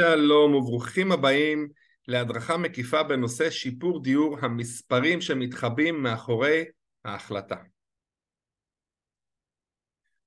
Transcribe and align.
שלום 0.00 0.54
וברוכים 0.54 1.12
הבאים 1.12 1.68
להדרכה 2.08 2.56
מקיפה 2.56 3.02
בנושא 3.02 3.50
שיפור 3.50 4.02
דיור 4.02 4.38
המספרים 4.40 5.20
שמתחבאים 5.20 6.02
מאחורי 6.02 6.64
ההחלטה. 7.04 7.56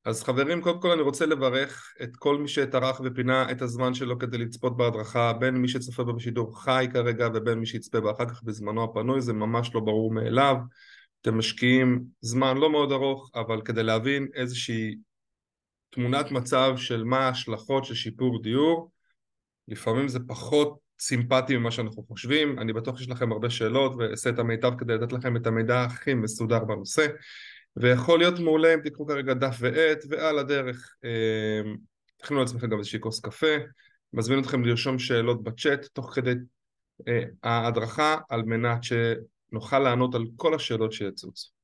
אז 0.05 0.23
חברים, 0.23 0.61
קודם 0.61 0.81
כל 0.81 0.91
אני 0.91 1.01
רוצה 1.01 1.25
לברך 1.25 1.93
את 2.03 2.15
כל 2.15 2.37
מי 2.37 2.47
שטרח 2.47 3.01
ופינה 3.03 3.51
את 3.51 3.61
הזמן 3.61 3.93
שלו 3.93 4.19
כדי 4.19 4.37
לצפות 4.37 4.77
בהדרכה, 4.77 5.33
בין 5.33 5.55
מי 5.55 5.67
שצופה 5.67 6.03
בה 6.03 6.13
בשידור 6.13 6.63
חי 6.63 6.87
כרגע 6.93 7.27
ובין 7.33 7.59
מי 7.59 7.65
שיצפה 7.65 8.01
בה 8.01 8.11
אחר 8.11 8.29
כך 8.29 8.43
בזמנו 8.43 8.83
הפנוי, 8.83 9.21
זה 9.21 9.33
ממש 9.33 9.71
לא 9.75 9.81
ברור 9.81 10.13
מאליו. 10.13 10.55
אתם 11.21 11.37
משקיעים 11.37 12.03
זמן 12.21 12.57
לא 12.57 12.69
מאוד 12.69 12.91
ארוך, 12.91 13.31
אבל 13.35 13.61
כדי 13.61 13.83
להבין 13.83 14.27
איזושהי 14.33 14.95
תמונת 15.89 16.31
מצב 16.31 16.73
של 16.77 17.03
מה 17.03 17.19
ההשלכות 17.19 17.85
של 17.85 17.95
שיפור 17.95 18.41
דיור, 18.41 18.94
לפעמים 19.67 20.07
זה 20.07 20.19
פחות 20.27 20.79
סימפטי 20.99 21.57
ממה 21.57 21.71
שאנחנו 21.71 22.03
חושבים, 22.03 22.59
אני 22.59 22.73
בטוח 22.73 22.97
שיש 22.97 23.09
לכם 23.09 23.31
הרבה 23.31 23.49
שאלות 23.49 23.95
ואעשה 23.97 24.29
את 24.29 24.39
המיטב 24.39 24.71
כדי 24.77 24.93
לתת 24.93 25.13
לכם 25.13 25.35
את 25.35 25.47
המידע 25.47 25.83
הכי 25.83 26.13
מסודר 26.13 26.63
בנושא. 26.63 27.07
ויכול 27.77 28.19
להיות 28.19 28.39
מעולה 28.39 28.73
אם 28.73 28.79
תיקחו 28.79 29.07
כרגע 29.07 29.33
דף 29.33 29.57
ועט 29.59 30.03
ועל 30.09 30.39
הדרך 30.39 30.95
אה, 31.05 31.71
תכנו 32.17 32.39
לעצמכם 32.39 32.69
גם 32.69 32.77
איזושהי 32.77 32.99
כוס 32.99 33.19
קפה, 33.19 33.55
מזמין 34.13 34.39
אתכם 34.39 34.65
לרשום 34.65 34.99
שאלות 34.99 35.43
בצ'אט 35.43 35.85
תוך 35.85 36.13
כדי 36.13 36.33
אה, 37.07 37.23
ההדרכה 37.43 38.17
על 38.29 38.43
מנת 38.43 38.79
שנוכל 38.83 39.79
לענות 39.79 40.15
על 40.15 40.25
כל 40.35 40.53
השאלות 40.53 40.91
שיצוצו 40.91 41.54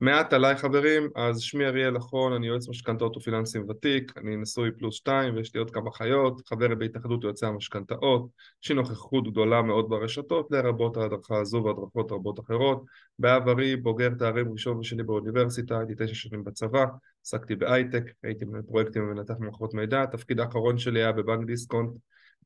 מעט 0.00 0.32
עליי 0.32 0.56
חברים, 0.56 1.08
אז 1.16 1.40
שמי 1.40 1.66
אריאל 1.66 1.96
אחרון, 1.96 2.32
אני 2.32 2.46
יועץ 2.46 2.68
משכנתאות 2.68 3.16
ופיננסים 3.16 3.68
ותיק, 3.68 4.12
אני 4.16 4.36
נשוי 4.36 4.70
פלוס 4.78 4.94
שתיים 4.94 5.34
ויש 5.34 5.54
לי 5.54 5.60
עוד 5.60 5.70
כמה 5.70 5.90
חיות, 5.90 6.48
חבר 6.48 6.74
בהתאחדות 6.74 7.24
יועצי 7.24 7.46
המשכנתאות, 7.46 8.28
יש 8.64 8.68
לי 8.68 8.74
נוכחות 8.74 9.30
גדולה 9.30 9.62
מאוד 9.62 9.88
ברשתות, 9.88 10.48
לרבות 10.50 10.96
ההדרכה 10.96 11.40
הזו 11.40 11.62
והדרכות 11.64 12.12
רבות 12.12 12.40
אחרות. 12.40 12.84
בעברי 13.18 13.76
בוגר 13.76 14.10
תארים 14.18 14.52
ראשון 14.52 14.78
ושני 14.78 15.02
באוניברסיטה, 15.02 15.78
הייתי 15.78 15.94
תשע 15.98 16.14
שנים 16.14 16.44
בצבא, 16.44 16.84
עסקתי 17.24 17.56
בהייטק, 17.56 18.02
הייתי 18.22 18.44
בפרויקטים 18.44 19.02
ומנתח 19.02 19.34
מערכות 19.38 19.74
מידע, 19.74 20.02
התפקיד 20.02 20.40
האחרון 20.40 20.78
שלי 20.78 21.00
היה 21.00 21.12
בבנק 21.12 21.46
דיסקונט 21.46 21.90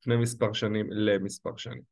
לפני 0.00 0.16
מספר 0.16 0.52
שנים 0.52 0.86
למספר 0.90 1.56
שנים. 1.56 1.82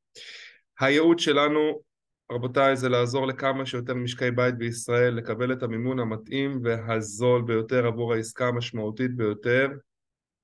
הייעוד 0.80 1.18
שלנו 1.18 1.89
רבותיי, 2.30 2.76
זה 2.76 2.88
לעזור 2.88 3.26
לכמה 3.26 3.66
שיותר 3.66 3.94
משקי 3.94 4.30
בית 4.30 4.58
בישראל 4.58 5.14
לקבל 5.14 5.52
את 5.52 5.62
המימון 5.62 5.98
המתאים 5.98 6.60
והזול 6.64 7.42
ביותר 7.42 7.86
עבור 7.86 8.14
העסקה 8.14 8.46
המשמעותית 8.46 9.16
ביותר 9.16 9.68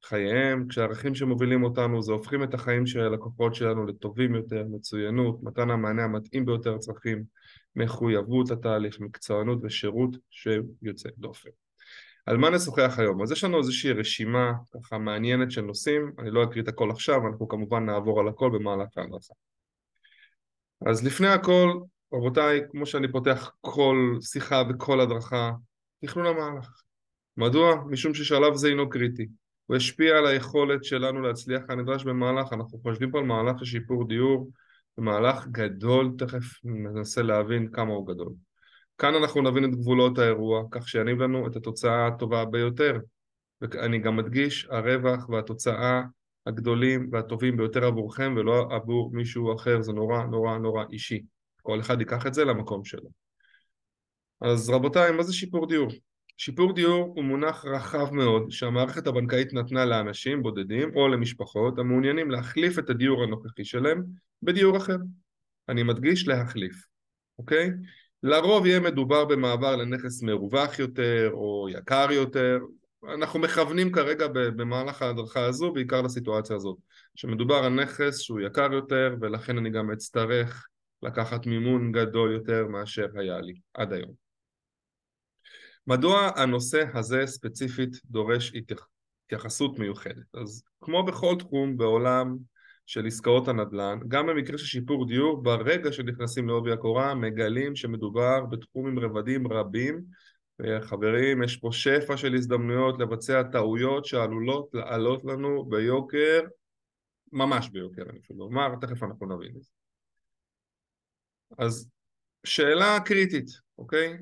חייהם, 0.04 0.68
כשהערכים 0.68 1.14
שמובילים 1.14 1.64
אותנו 1.64 2.02
זה 2.02 2.12
הופכים 2.12 2.42
את 2.42 2.54
החיים 2.54 2.86
של 2.86 3.00
הלקוחות 3.00 3.54
שלנו 3.54 3.86
לטובים 3.86 4.34
יותר, 4.34 4.64
מצוינות, 4.70 5.42
מתן 5.42 5.70
המענה 5.70 6.04
המתאים 6.04 6.46
ביותר 6.46 6.74
לצרכים, 6.74 7.24
מחויבות 7.76 8.50
לתהליך, 8.50 9.00
מקצוענות 9.00 9.58
ושירות 9.62 10.16
שיוצא 10.30 11.08
דופן. 11.18 11.50
על 12.26 12.36
מה 12.36 12.50
נשוחח 12.50 12.94
היום? 12.98 13.22
אז 13.22 13.32
יש 13.32 13.44
לנו 13.44 13.58
איזושהי 13.58 13.92
רשימה 13.92 14.52
ככה 14.74 14.98
מעניינת 14.98 15.50
של 15.50 15.60
נושאים, 15.60 16.12
אני 16.18 16.30
לא 16.30 16.44
אקריא 16.44 16.62
את 16.62 16.68
הכל 16.68 16.90
עכשיו, 16.90 17.26
אנחנו 17.26 17.48
כמובן 17.48 17.86
נעבור 17.86 18.20
על 18.20 18.28
הכל 18.28 18.50
במהלך 18.50 18.88
ההדרכה. 18.96 19.34
אז 20.84 21.05
לפני 21.05 21.28
הכל, 21.28 21.72
רבותיי, 22.12 22.60
כמו 22.70 22.86
שאני 22.86 23.12
פותח 23.12 23.50
כל 23.60 24.19
שיחה 24.20 24.62
וכל 24.69 25.00
הדרכה, 25.00 25.52
תכנון 26.05 26.27
המהלך. 26.27 26.82
מדוע? 27.36 27.74
משום 27.91 28.14
ששלב 28.14 28.55
זה 28.55 28.69
אינו 28.69 28.88
קריטי. 28.88 29.27
הוא 29.66 29.77
השפיע 29.77 30.19
על 30.19 30.27
היכולת 30.27 30.84
שלנו 30.84 31.20
להצליח 31.20 31.62
הנדרש 31.69 32.04
במהלך, 32.04 32.52
אנחנו 32.52 32.78
חושבים 32.78 33.10
פה 33.10 33.19
על 33.19 33.24
מהלך 33.24 33.58
של 33.58 33.64
שיפור 33.64 34.08
דיור, 34.08 34.50
מהלך 34.98 35.47
גדול, 35.47 36.12
תכף 36.19 36.64
ננסה 36.64 37.22
להבין 37.22 37.69
כמה 37.72 37.92
הוא 37.92 38.06
גדול. 38.06 38.32
כאן 38.98 39.14
אנחנו 39.14 39.43
נבין 39.43 39.64
את 39.64 39.70
גבולות 39.70 40.19
האירוע, 40.19 40.62
כך 40.70 40.88
שיניב 40.88 41.22
לנו 41.22 41.47
את 41.47 41.56
התוצאה 41.56 42.06
הטובה 42.06 42.44
ביותר. 42.44 42.98
ואני 43.60 43.98
גם 43.98 44.16
מדגיש, 44.16 44.66
הרווח 44.70 45.28
והתוצאה 45.28 46.03
הגדולים 46.46 47.08
והטובים 47.12 47.56
ביותר 47.56 47.84
עבורכם 47.84 48.34
ולא 48.36 48.68
עבור 48.70 49.10
מישהו 49.12 49.54
אחר, 49.54 49.82
זה 49.82 49.92
נורא 49.92 50.24
נורא 50.24 50.58
נורא 50.58 50.84
אישי. 50.92 51.22
כל 51.62 51.80
אחד 51.80 52.00
ייקח 52.00 52.26
את 52.26 52.34
זה 52.34 52.44
למקום 52.44 52.84
שלו. 52.84 53.08
אז 54.40 54.70
רבותיי, 54.70 55.12
מה 55.12 55.22
זה 55.22 55.32
שיפור 55.32 55.68
דיור? 55.68 55.88
שיפור 56.36 56.72
דיור 56.72 57.12
הוא 57.16 57.24
מונח 57.24 57.64
רחב 57.64 58.14
מאוד 58.14 58.50
שהמערכת 58.50 59.06
הבנקאית 59.06 59.52
נתנה 59.52 59.84
לאנשים 59.84 60.42
בודדים 60.42 60.96
או 60.96 61.08
למשפחות 61.08 61.78
המעוניינים 61.78 62.30
להחליף 62.30 62.78
את 62.78 62.90
הדיור 62.90 63.22
הנוכחי 63.22 63.64
שלהם 63.64 64.02
בדיור 64.42 64.76
אחר. 64.76 64.96
אני 65.68 65.82
מדגיש 65.82 66.28
להחליף, 66.28 66.84
אוקיי? 67.38 67.70
לרוב 68.22 68.66
יהיה 68.66 68.80
מדובר 68.80 69.24
במעבר 69.24 69.76
לנכס 69.76 70.22
מרווח 70.22 70.78
יותר 70.78 71.30
או 71.32 71.68
יקר 71.70 72.06
יותר, 72.10 72.58
אנחנו 73.15 73.41
מכוונים 73.41 73.93
כרגע 73.93 74.27
במהלך 74.33 75.03
ההדרכה 75.03 75.44
הזו 75.44 75.72
בעיקר 75.72 76.03
לסיטואציה 76.03 76.56
הזאת 76.56 76.77
שמדובר 77.15 77.55
על 77.55 77.72
נכס 77.83 78.19
שהוא 78.19 78.41
יקר 78.41 78.72
יותר 78.72 79.17
ולכן 79.21 79.59
אני 79.59 79.71
גם 79.71 79.91
אצטרך 79.91 80.67
לקחת 81.03 81.47
מימון 81.47 81.93
גדול 81.93 82.33
יותר 82.33 82.67
מאשר 82.67 83.06
היה 83.15 83.41
לי 83.41 83.55
עד 83.75 83.93
היום. 83.93 84.12
מדוע 85.87 86.31
הנושא 86.37 86.84
הזה 86.94 87.27
ספציפית 87.27 87.97
דורש 88.05 88.53
התייחסות 89.27 89.78
מיוחדת? 89.78 90.34
אז 90.34 90.62
כמו 90.81 91.03
בכל 91.03 91.34
תחום 91.38 91.77
בעולם 91.77 92.37
של 92.87 93.06
עסקאות 93.06 93.49
הנדל"ן, 93.49 93.99
גם 94.09 94.27
במקרה 94.27 94.59
של 94.59 94.65
שיפור 94.65 95.06
דיור, 95.09 95.43
ברגע 95.43 95.93
שנכנסים 95.93 96.49
לעובי 96.49 96.73
הקורה 96.73 97.15
מגלים 97.15 97.77
שמדובר 97.77 98.44
בתחום 98.50 98.87
עם 98.87 98.99
רבדים 98.99 99.53
רבים 99.53 100.05
חברים, 100.81 101.43
יש 101.43 101.56
פה 101.56 101.69
שפע 101.72 102.17
של 102.17 102.34
הזדמנויות 102.34 103.00
לבצע 103.00 103.43
טעויות 103.43 104.05
שעלולות 104.05 104.69
לעלות 104.75 105.25
לנו 105.25 105.65
ביוקר, 105.65 106.41
ממש 107.33 107.69
ביוקר 107.69 108.03
אני 108.11 108.19
אפילו 108.19 108.44
אומר, 108.44 108.75
תכף 108.81 109.03
אנחנו 109.03 109.27
נבין 109.27 109.56
את 109.56 109.62
זה. 109.62 109.71
אז 111.59 111.91
שאלה 112.44 112.99
קריטית, 113.05 113.47
אוקיי? 113.78 114.17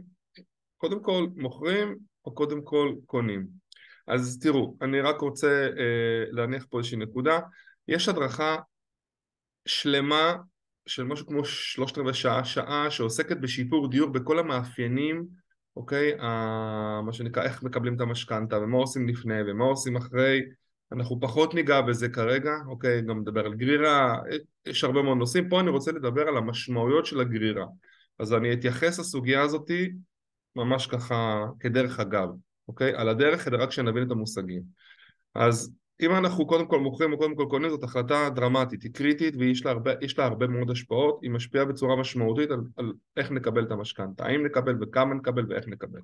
קודם 0.76 1.02
כל 1.02 1.26
מוכרים 1.36 1.96
או 2.24 2.34
קודם 2.34 2.62
כל 2.64 2.94
קונים? 3.06 3.46
אז 4.06 4.38
תראו, 4.42 4.76
אני 4.82 5.00
רק 5.00 5.20
רוצה 5.20 5.68
אה, 5.78 6.24
להניח 6.30 6.66
פה 6.70 6.78
איזושהי 6.78 6.98
נקודה. 6.98 7.38
יש 7.88 8.08
הדרכה 8.08 8.56
שלמה 9.66 10.36
של 10.86 11.04
משהו 11.04 11.26
כמו 11.26 11.44
שלושת 11.44 11.98
רבעי 11.98 12.14
שעה, 12.14 12.44
שעה 12.44 12.90
שעוסקת 12.90 13.36
בשיפור 13.36 13.90
דיור 13.90 14.10
בכל 14.10 14.38
המאפיינים 14.38 15.26
אוקיי? 15.76 16.14
מה 17.04 17.12
שנקרא 17.12 17.42
איך 17.42 17.62
מקבלים 17.62 17.96
את 17.96 18.00
המשכנתה 18.00 18.58
ומה 18.58 18.76
עושים 18.76 19.08
לפני 19.08 19.40
ומה 19.46 19.64
עושים 19.64 19.96
אחרי 19.96 20.40
אנחנו 20.92 21.20
פחות 21.20 21.54
ניגע 21.54 21.80
בזה 21.80 22.08
כרגע, 22.08 22.52
אוקיי? 22.66 23.02
גם 23.02 23.20
נדבר 23.20 23.46
על 23.46 23.54
גרירה, 23.54 24.18
יש 24.66 24.84
הרבה 24.84 25.02
מאוד 25.02 25.18
נושאים 25.18 25.48
פה 25.48 25.60
אני 25.60 25.70
רוצה 25.70 25.92
לדבר 25.92 26.28
על 26.28 26.36
המשמעויות 26.36 27.06
של 27.06 27.20
הגרירה 27.20 27.66
אז 28.18 28.34
אני 28.34 28.52
אתייחס 28.52 28.98
לסוגיה 28.98 29.42
הזאתי 29.42 29.92
ממש 30.56 30.86
ככה 30.86 31.44
כדרך 31.60 32.00
אגב, 32.00 32.28
אוקיי? 32.68 32.94
על 32.94 33.08
הדרך 33.08 33.44
כדי 33.44 33.56
רק 33.56 33.70
שנבין 33.70 34.06
את 34.06 34.10
המושגים 34.10 34.62
אז 35.34 35.74
אם 36.00 36.14
אנחנו 36.14 36.46
קודם 36.46 36.66
כל 36.66 36.80
מוכרים 36.80 37.12
או 37.12 37.18
קודם 37.18 37.36
כל 37.36 37.46
קונים 37.50 37.70
זאת 37.70 37.82
החלטה 37.82 38.28
דרמטית, 38.34 38.82
היא 38.82 38.94
קריטית 38.94 39.34
ויש 39.38 39.64
לה 39.64 39.70
הרבה, 39.70 39.92
לה 40.18 40.24
הרבה 40.24 40.46
מאוד 40.46 40.70
השפעות, 40.70 41.18
היא 41.22 41.30
משפיעה 41.30 41.64
בצורה 41.64 41.96
משמעותית 41.96 42.50
על, 42.50 42.60
על 42.76 42.92
איך 43.16 43.30
נקבל 43.30 43.64
את 43.64 43.70
המשכנתה, 43.70 44.26
האם 44.26 44.46
נקבל 44.46 44.76
וכמה 44.80 45.14
נקבל 45.14 45.46
ואיך 45.48 45.68
נקבל. 45.68 46.00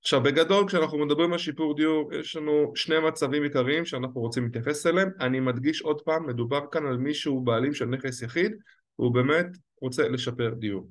עכשיו 0.00 0.22
בגדול 0.22 0.68
כשאנחנו 0.68 0.98
מדברים 0.98 1.32
על 1.32 1.38
שיפור 1.38 1.76
דיור 1.76 2.14
יש 2.14 2.36
לנו 2.36 2.72
שני 2.74 2.98
מצבים 2.98 3.42
עיקריים 3.42 3.84
שאנחנו 3.84 4.20
רוצים 4.20 4.44
להתייחס 4.44 4.86
אליהם, 4.86 5.10
אני 5.20 5.40
מדגיש 5.40 5.82
עוד 5.82 6.00
פעם, 6.00 6.26
מדובר 6.26 6.60
כאן 6.72 6.86
על 6.86 6.96
מישהו 6.96 7.40
בעלים 7.40 7.74
של 7.74 7.86
נכס 7.86 8.22
יחיד 8.22 8.52
והוא 8.98 9.14
באמת 9.14 9.46
רוצה 9.80 10.08
לשפר 10.08 10.54
דיור, 10.58 10.88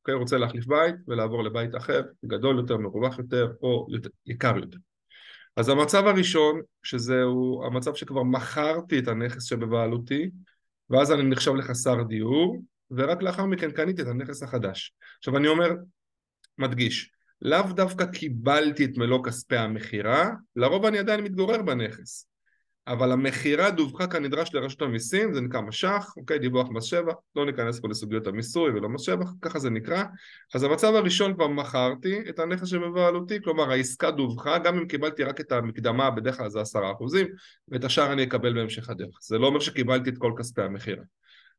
אוקיי? 0.00 0.14
רוצה 0.14 0.38
להחליף 0.38 0.66
בית 0.66 0.94
ולעבור 1.08 1.44
לבית 1.44 1.76
אחר, 1.76 2.02
גדול 2.24 2.56
יותר, 2.56 2.76
מרווח 2.76 3.18
יותר 3.18 3.52
או 3.62 3.86
יותר, 3.90 4.10
יקר 4.26 4.56
יותר 4.56 4.78
אז 5.56 5.68
המצב 5.68 6.06
הראשון, 6.06 6.60
שזהו 6.82 7.62
המצב 7.66 7.94
שכבר 7.94 8.22
מכרתי 8.22 8.98
את 8.98 9.08
הנכס 9.08 9.44
שבבעלותי, 9.44 10.30
ואז 10.90 11.12
אני 11.12 11.22
נחשב 11.22 11.54
לחסר 11.54 12.02
דיור, 12.02 12.62
ורק 12.90 13.22
לאחר 13.22 13.46
מכן 13.46 13.70
קניתי 13.70 14.02
את 14.02 14.06
הנכס 14.06 14.42
החדש. 14.42 14.92
עכשיו 15.18 15.36
אני 15.36 15.48
אומר, 15.48 15.70
מדגיש, 16.58 17.10
לאו 17.42 17.72
דווקא 17.72 18.04
קיבלתי 18.04 18.84
את 18.84 18.96
מלוא 18.96 19.24
כספי 19.24 19.56
המכירה, 19.56 20.30
לרוב 20.56 20.84
אני 20.84 20.98
עדיין 20.98 21.24
מתגורר 21.24 21.62
בנכס. 21.62 22.28
אבל 22.88 23.12
המכירה 23.12 23.70
דווחה 23.70 24.06
כנדרש 24.06 24.54
לרשות 24.54 24.82
המיסים, 24.82 25.34
זה 25.34 25.40
נקרא 25.40 25.60
מש"ח, 25.60 26.14
אוקיי, 26.16 26.38
דיווח 26.38 26.68
מס 26.70 26.84
שבח, 26.84 27.14
לא 27.36 27.46
ניכנס 27.46 27.80
פה 27.80 27.88
לסוגיות 27.88 28.26
המיסוי 28.26 28.70
ולא 28.70 28.88
מס 28.88 29.00
שבח, 29.00 29.28
ככה 29.42 29.58
זה 29.58 29.70
נקרא. 29.70 30.04
אז 30.54 30.62
המצב 30.62 30.94
הראשון 30.94 31.34
כבר 31.34 31.48
מכרתי 31.48 32.20
את 32.28 32.38
הנכס 32.38 32.66
שבבעלותי, 32.66 33.42
כלומר 33.42 33.70
העסקה 33.70 34.10
דווחה, 34.10 34.58
גם 34.58 34.78
אם 34.78 34.86
קיבלתי 34.86 35.24
רק 35.24 35.40
את 35.40 35.52
המקדמה, 35.52 36.10
בדרך 36.10 36.36
כלל 36.36 36.48
זה 36.48 36.60
עשרה 36.60 36.92
אחוזים, 36.92 37.26
ואת 37.68 37.84
השאר 37.84 38.12
אני 38.12 38.24
אקבל 38.24 38.54
בהמשך 38.54 38.90
הדרך. 38.90 39.18
זה 39.22 39.38
לא 39.38 39.46
אומר 39.46 39.60
שקיבלתי 39.60 40.10
את 40.10 40.18
כל 40.18 40.32
כספי 40.38 40.62
המכירה. 40.62 41.02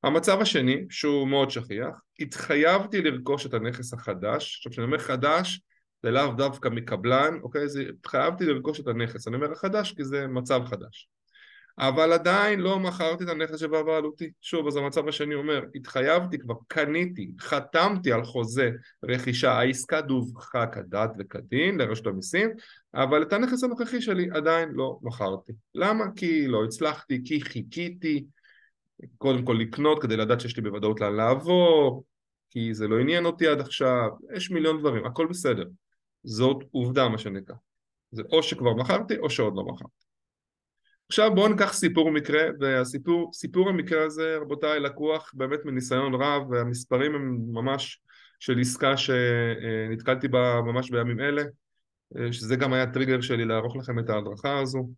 המצב 0.04 0.42
השני, 0.42 0.86
שהוא 0.90 1.28
מאוד 1.28 1.52
שכיח, 1.52 2.02
התחייבתי 2.20 3.02
לרכוש 3.02 3.46
את 3.46 3.54
הנכס 3.54 3.94
החדש, 3.94 4.56
עכשיו 4.58 4.72
כשאני 4.72 4.86
אומר 4.86 4.98
חדש, 4.98 5.62
זה 6.04 6.12
לאו 6.12 6.32
דווקא 6.32 6.70
מקבלן, 6.70 7.40
אוקיי? 7.44 7.70
זה, 7.70 7.84
התחייבתי 8.00 8.46
לרכוש 8.46 8.80
את 8.80 8.88
הנכס, 8.88 9.28
אני 9.28 9.36
אומר 9.36 9.52
החדש 9.52 9.94
כי 9.94 10.04
זה 10.04 10.28
מצב 10.28 10.62
חדש. 10.66 11.10
אבל 11.80 12.14
עדיין 12.14 12.60
לא 12.60 12.80
מכרתי 12.80 13.24
את 13.24 13.30
הנכס 13.30 13.60
שבבעלותי. 13.60 14.32
שוב, 14.42 14.68
אז 14.68 14.76
המצב 14.76 15.08
השני 15.08 15.36
אומר, 15.36 15.64
התחייבתי, 15.76 16.40
כבר 16.40 16.54
קניתי, 16.68 17.32
חתמתי 17.40 18.12
על 18.12 18.24
חוזה 18.24 18.70
רכישה, 19.04 19.52
העסקה 19.52 20.02
דווחה 20.02 20.68
כדת 20.68 21.10
וכדין 21.20 21.78
לרשות 21.78 22.08
המיסים, 22.08 22.50
אבל 22.94 23.22
את 23.22 23.34
הנכס 23.34 23.64
הנוכחי 23.64 24.02
שלי 24.02 24.30
עדיין 24.34 24.70
לא 24.72 24.98
מכרתי. 25.02 25.54
למה? 25.76 26.06
כי 26.16 26.48
לא 26.48 26.64
הצלחתי, 26.64 27.22
כי 27.26 27.42
חיכיתי, 27.42 28.26
קודם 29.18 29.46
כל 29.46 29.58
לקנות 29.60 30.02
כדי 30.02 30.18
לדעת 30.18 30.42
שיש 30.42 30.58
לי 30.58 30.64
בוודאות 30.64 31.02
לאן 31.02 31.16
לעבור, 31.16 32.04
כי 32.50 32.74
זה 32.74 32.88
לא 32.88 33.00
עניין 33.00 33.26
אותי 33.26 33.48
עד 33.48 33.60
עכשיו, 33.60 34.10
יש 34.36 34.52
מיליון 34.52 34.80
דברים, 34.80 35.06
הכל 35.06 35.28
בסדר. 35.28 35.66
זאת 36.24 36.64
עובדה 36.72 37.10
מה 37.10 37.18
שנקרא. 37.18 37.56
זה 38.12 38.24
או 38.32 38.44
שכבר 38.44 38.74
מכרתי 38.74 39.18
או 39.18 39.30
שעוד 39.30 39.56
לא 39.56 39.64
מכרתי. 39.64 40.07
עכשיו 41.10 41.36
בואו 41.36 41.48
ניקח 41.48 41.74
סיפור 41.74 42.12
מקרה, 42.12 42.42
והסיפור 42.60 43.34
סיפור 43.34 43.70
המקרה 43.70 44.04
הזה 44.06 44.38
רבותיי 44.42 44.80
לקוח 44.80 45.32
באמת 45.34 45.60
מניסיון 45.66 46.14
רב 46.14 46.52
והמספרים 46.52 47.16
הם 47.16 47.38
ממש 47.52 48.02
של 48.40 48.60
עסקה 48.60 48.94
שנתקלתי 48.98 50.28
בה 50.28 50.62
ממש 50.66 50.92
בימים 50.92 51.20
אלה 51.20 51.44
שזה 52.32 52.56
גם 52.56 52.74
היה 52.74 52.92
טריגר 52.92 53.22
שלי 53.22 53.46
לערוך 53.46 53.76
לכם 53.76 54.00
את 54.00 54.10
ההדרכה 54.10 54.60
הזו. 54.60 54.90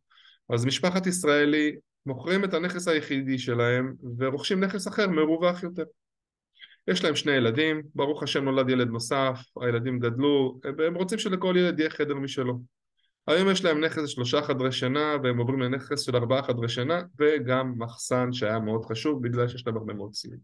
אז 0.50 0.66
משפחת 0.66 1.08
ישראלי 1.08 1.76
מוכרים 2.06 2.44
את 2.44 2.54
הנכס 2.54 2.88
היחידי 2.88 3.40
שלהם 3.40 3.94
ורוכשים 4.18 4.64
נכס 4.64 4.88
אחר 4.88 5.08
מרווח 5.08 5.64
יותר. 5.64 5.84
יש 6.88 7.04
להם 7.04 7.16
שני 7.16 7.32
ילדים, 7.32 7.82
ברוך 7.96 8.24
השם 8.24 8.44
נולד 8.44 8.70
ילד 8.70 8.88
נוסף, 8.88 9.40
הילדים 9.62 10.00
גדלו 10.00 10.60
והם 10.78 10.96
רוצים 10.96 11.20
שלכל 11.20 11.56
ילד 11.58 11.80
יהיה 11.80 11.90
חדר 11.90 12.16
משלו 12.16 12.60
היום 13.30 13.50
יש 13.50 13.66
להם 13.66 13.80
נכס 13.80 14.10
שלושה 14.10 14.42
חדרי 14.42 14.72
שינה 14.72 15.16
והם 15.24 15.38
עוברים 15.38 15.60
לנכס 15.60 16.02
של 16.02 16.16
ארבעה 16.16 16.44
חדרי 16.44 16.70
שינה 16.70 17.02
וגם 17.20 17.74
מחסן 17.78 18.34
שהיה 18.34 18.60
מאוד 18.60 18.86
חשוב 18.86 19.24
בגלל 19.24 19.48
שיש 19.48 19.68
להם 19.68 19.78
הרבה 19.78 19.94
מאוד 19.94 20.12
ציוד. 20.12 20.40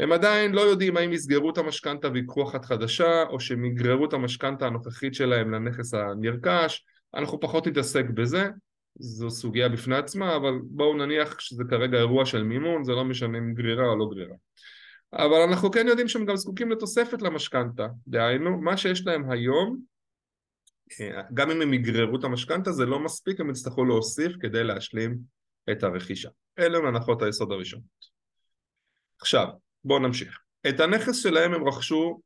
הם 0.00 0.12
עדיין 0.12 0.52
לא 0.52 0.60
יודעים 0.60 0.96
האם 0.96 1.12
יסגרו 1.12 1.50
את 1.50 1.58
המשכנתה 1.58 2.08
ויקחו 2.12 2.42
אחת 2.42 2.64
חדשה 2.64 3.22
או 3.22 3.40
שהם 3.40 3.64
יגררו 3.64 4.04
את 4.04 4.12
המשכנתה 4.12 4.66
הנוכחית 4.66 5.14
שלהם 5.14 5.54
לנכס 5.54 5.94
הנרכש, 5.94 6.84
אנחנו 7.14 7.40
פחות 7.40 7.66
נתעסק 7.66 8.04
בזה, 8.14 8.48
זו 8.98 9.30
סוגיה 9.30 9.68
בפני 9.68 9.96
עצמה 9.96 10.36
אבל 10.36 10.52
בואו 10.64 10.96
נניח 10.96 11.40
שזה 11.40 11.64
כרגע 11.70 11.98
אירוע 11.98 12.26
של 12.26 12.42
מימון, 12.42 12.84
זה 12.84 12.92
לא 12.92 13.04
משנה 13.04 13.38
אם 13.38 13.54
גרירה 13.54 13.86
או 13.86 13.98
לא 13.98 14.08
גרירה. 14.10 14.34
אבל 15.12 15.40
אנחנו 15.48 15.70
כן 15.70 15.88
יודעים 15.88 16.08
שהם 16.08 16.24
גם 16.24 16.36
זקוקים 16.36 16.70
לתוספת 16.70 17.22
למשכנתה, 17.22 17.86
דהיינו 18.08 18.60
מה 18.60 18.76
שיש 18.76 19.06
להם 19.06 19.30
היום 19.30 19.91
גם 21.34 21.50
אם 21.50 21.62
הם 21.62 21.74
יגררו 21.74 22.18
את 22.18 22.24
המשכנתה 22.24 22.72
זה 22.72 22.86
לא 22.86 23.00
מספיק, 23.00 23.40
הם 23.40 23.50
יצטרכו 23.50 23.84
להוסיף 23.84 24.32
כדי 24.40 24.64
להשלים 24.64 25.18
את 25.70 25.82
הרכישה. 25.82 26.28
אלה 26.58 26.78
הם 26.78 26.86
הנחות 26.86 27.22
היסוד 27.22 27.52
הראשונות. 27.52 28.12
עכשיו, 29.20 29.48
בואו 29.84 29.98
נמשיך. 29.98 30.38
את 30.68 30.80
הנכס 30.80 31.22
שלהם 31.22 31.54
הם 31.54 31.68
רכשו 31.68 32.20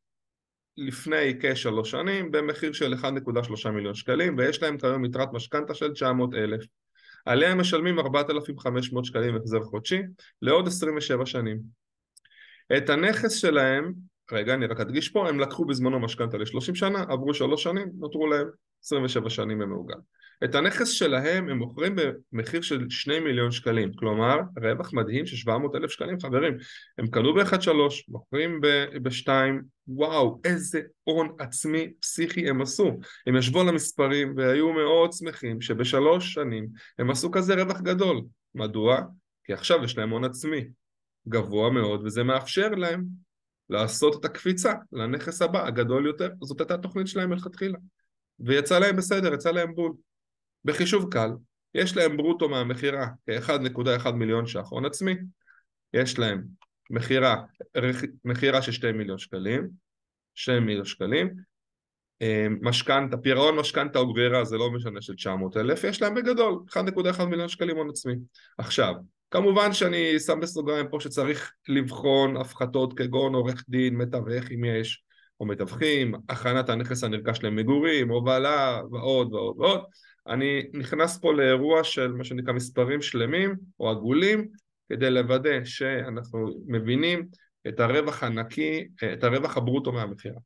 לפני 0.76 1.38
כשלוש 1.40 1.90
שנים 1.90 2.30
במחיר 2.30 2.72
של 2.72 2.94
1.3 2.94 3.70
מיליון 3.70 3.94
שקלים 3.94 4.38
ויש 4.38 4.62
להם 4.62 4.78
כיום 4.78 5.04
יתרת 5.04 5.28
משכנתה 5.32 5.74
של 5.74 5.92
900 5.92 6.34
אלף. 6.34 6.64
עליה 7.24 7.50
הם 7.50 7.60
משלמים 7.60 7.98
4,500 7.98 9.04
שקלים 9.04 9.36
החזר 9.36 9.60
חודשי 9.60 10.02
לעוד 10.42 10.66
27 10.66 11.26
שנים. 11.26 11.58
את 12.76 12.90
הנכס 12.90 13.32
שלהם 13.32 13.92
רגע, 14.32 14.54
אני 14.54 14.66
רק 14.66 14.80
אדגיש 14.80 15.08
פה, 15.08 15.28
הם 15.28 15.40
לקחו 15.40 15.64
בזמנו 15.64 16.00
משכנתה 16.00 16.38
ל-30 16.38 16.74
שנה, 16.74 17.04
עברו 17.08 17.34
שלוש 17.34 17.62
שנים, 17.62 17.88
נותרו 17.98 18.26
להם 18.26 18.46
27 18.84 19.30
שנים 19.30 19.58
במעוגן. 19.58 19.98
את 20.44 20.54
הנכס 20.54 20.88
שלהם 20.88 21.48
הם 21.48 21.58
מוכרים 21.58 21.96
במחיר 22.32 22.62
של 22.62 22.90
2 22.90 23.24
מיליון 23.24 23.50
שקלים, 23.50 23.92
כלומר 23.92 24.36
רווח 24.62 24.92
מדהים 24.92 25.26
של 25.26 25.36
700 25.36 25.74
אלף 25.74 25.90
שקלים, 25.90 26.20
חברים, 26.20 26.56
הם 26.98 27.06
קנו 27.06 27.34
ב-1.3, 27.34 27.70
מוכרים 28.08 28.60
ב-2, 29.02 29.28
וואו, 29.88 30.40
איזה 30.44 30.80
הון 31.04 31.36
עצמי 31.38 31.92
פסיכי 32.00 32.48
הם 32.50 32.62
עשו. 32.62 32.98
הם 33.26 33.36
ישבו 33.36 33.60
על 33.60 33.68
המספרים 33.68 34.34
והיו 34.36 34.72
מאוד 34.72 35.12
שמחים 35.12 35.60
שבשלוש 35.60 36.34
שנים 36.34 36.68
הם 36.98 37.10
עשו 37.10 37.30
כזה 37.30 37.62
רווח 37.62 37.80
גדול. 37.80 38.22
מדוע? 38.54 39.00
כי 39.44 39.52
עכשיו 39.52 39.84
יש 39.84 39.98
להם 39.98 40.10
הון 40.10 40.24
עצמי 40.24 40.64
גבוה 41.28 41.70
מאוד 41.70 42.00
וזה 42.04 42.22
מאפשר 42.22 42.68
להם 42.68 43.04
לעשות 43.70 44.20
את 44.20 44.24
הקפיצה 44.24 44.74
לנכס 44.92 45.42
הבא, 45.42 45.66
הגדול 45.66 46.06
יותר, 46.06 46.30
זאת 46.42 46.60
הייתה 46.60 46.74
התוכנית 46.74 47.08
שלהם 47.08 47.30
מלכתחילה. 47.30 47.78
ויצא 48.40 48.78
להם 48.78 48.96
בסדר, 48.96 49.34
יצא 49.34 49.50
להם 49.50 49.74
בול. 49.74 49.92
בחישוב 50.64 51.12
קל, 51.12 51.30
יש 51.74 51.96
להם 51.96 52.16
ברוטו 52.16 52.48
מהמכירה 52.48 53.06
כ-1.1 53.26 54.10
מיליון 54.10 54.46
ש"ח 54.46 54.68
הון 54.70 54.84
עצמי, 54.84 55.14
יש 55.92 56.18
להם 56.18 56.44
מכירה, 56.90 57.42
מכירה 58.24 58.62
של 58.62 58.72
2 58.72 58.98
מיליון 58.98 59.18
שקלים, 59.18 59.68
2 60.34 60.66
מיליון 60.66 60.84
שקלים, 60.84 61.34
אה, 62.22 62.46
משכנתה, 62.62 63.16
פירעון 63.16 63.56
משכנתה 63.56 63.98
או 63.98 64.12
גבירה 64.12 64.44
זה 64.44 64.56
לא 64.56 64.70
משנה 64.70 65.02
של 65.02 65.14
900 65.14 65.56
אלף, 65.56 65.84
יש 65.84 66.02
להם 66.02 66.14
בגדול 66.14 66.62
1.1 66.68 67.24
מיליון 67.24 67.48
שקלים 67.48 67.76
הון 67.76 67.90
עצמי. 67.90 68.14
עכשיו, 68.58 68.94
כמובן 69.30 69.72
שאני 69.72 70.20
שם 70.20 70.40
בסוגריים 70.40 70.86
פה 70.90 71.00
שצריך 71.00 71.52
לבחון 71.68 72.36
הפחתות 72.36 72.98
כגון 72.98 73.34
עורך 73.34 73.64
דין, 73.68 73.96
מתווך 73.96 74.50
אם 74.54 74.64
יש, 74.64 75.04
או 75.40 75.46
מתווכים, 75.46 76.14
הכנת 76.28 76.68
הנכס 76.68 77.04
הנרכש 77.04 77.42
למגורים, 77.42 78.08
הובלה 78.08 78.80
ועוד 78.90 79.32
ועוד 79.32 79.56
ועוד. 79.58 79.80
אני 80.26 80.62
נכנס 80.72 81.18
פה 81.18 81.32
לאירוע 81.32 81.84
של 81.84 82.12
מה 82.12 82.24
שנקרא 82.24 82.52
מספרים 82.52 83.02
שלמים 83.02 83.56
או 83.80 83.90
עגולים 83.90 84.48
כדי 84.88 85.10
לוודא 85.10 85.64
שאנחנו 85.64 86.48
מבינים 86.66 87.28
את 87.68 87.80
הרווח 87.80 88.22
הנקי, 88.22 88.88
את 89.12 89.24
הרווח 89.24 89.56
הברוטו 89.56 89.92
מהמכירה. 89.92 90.40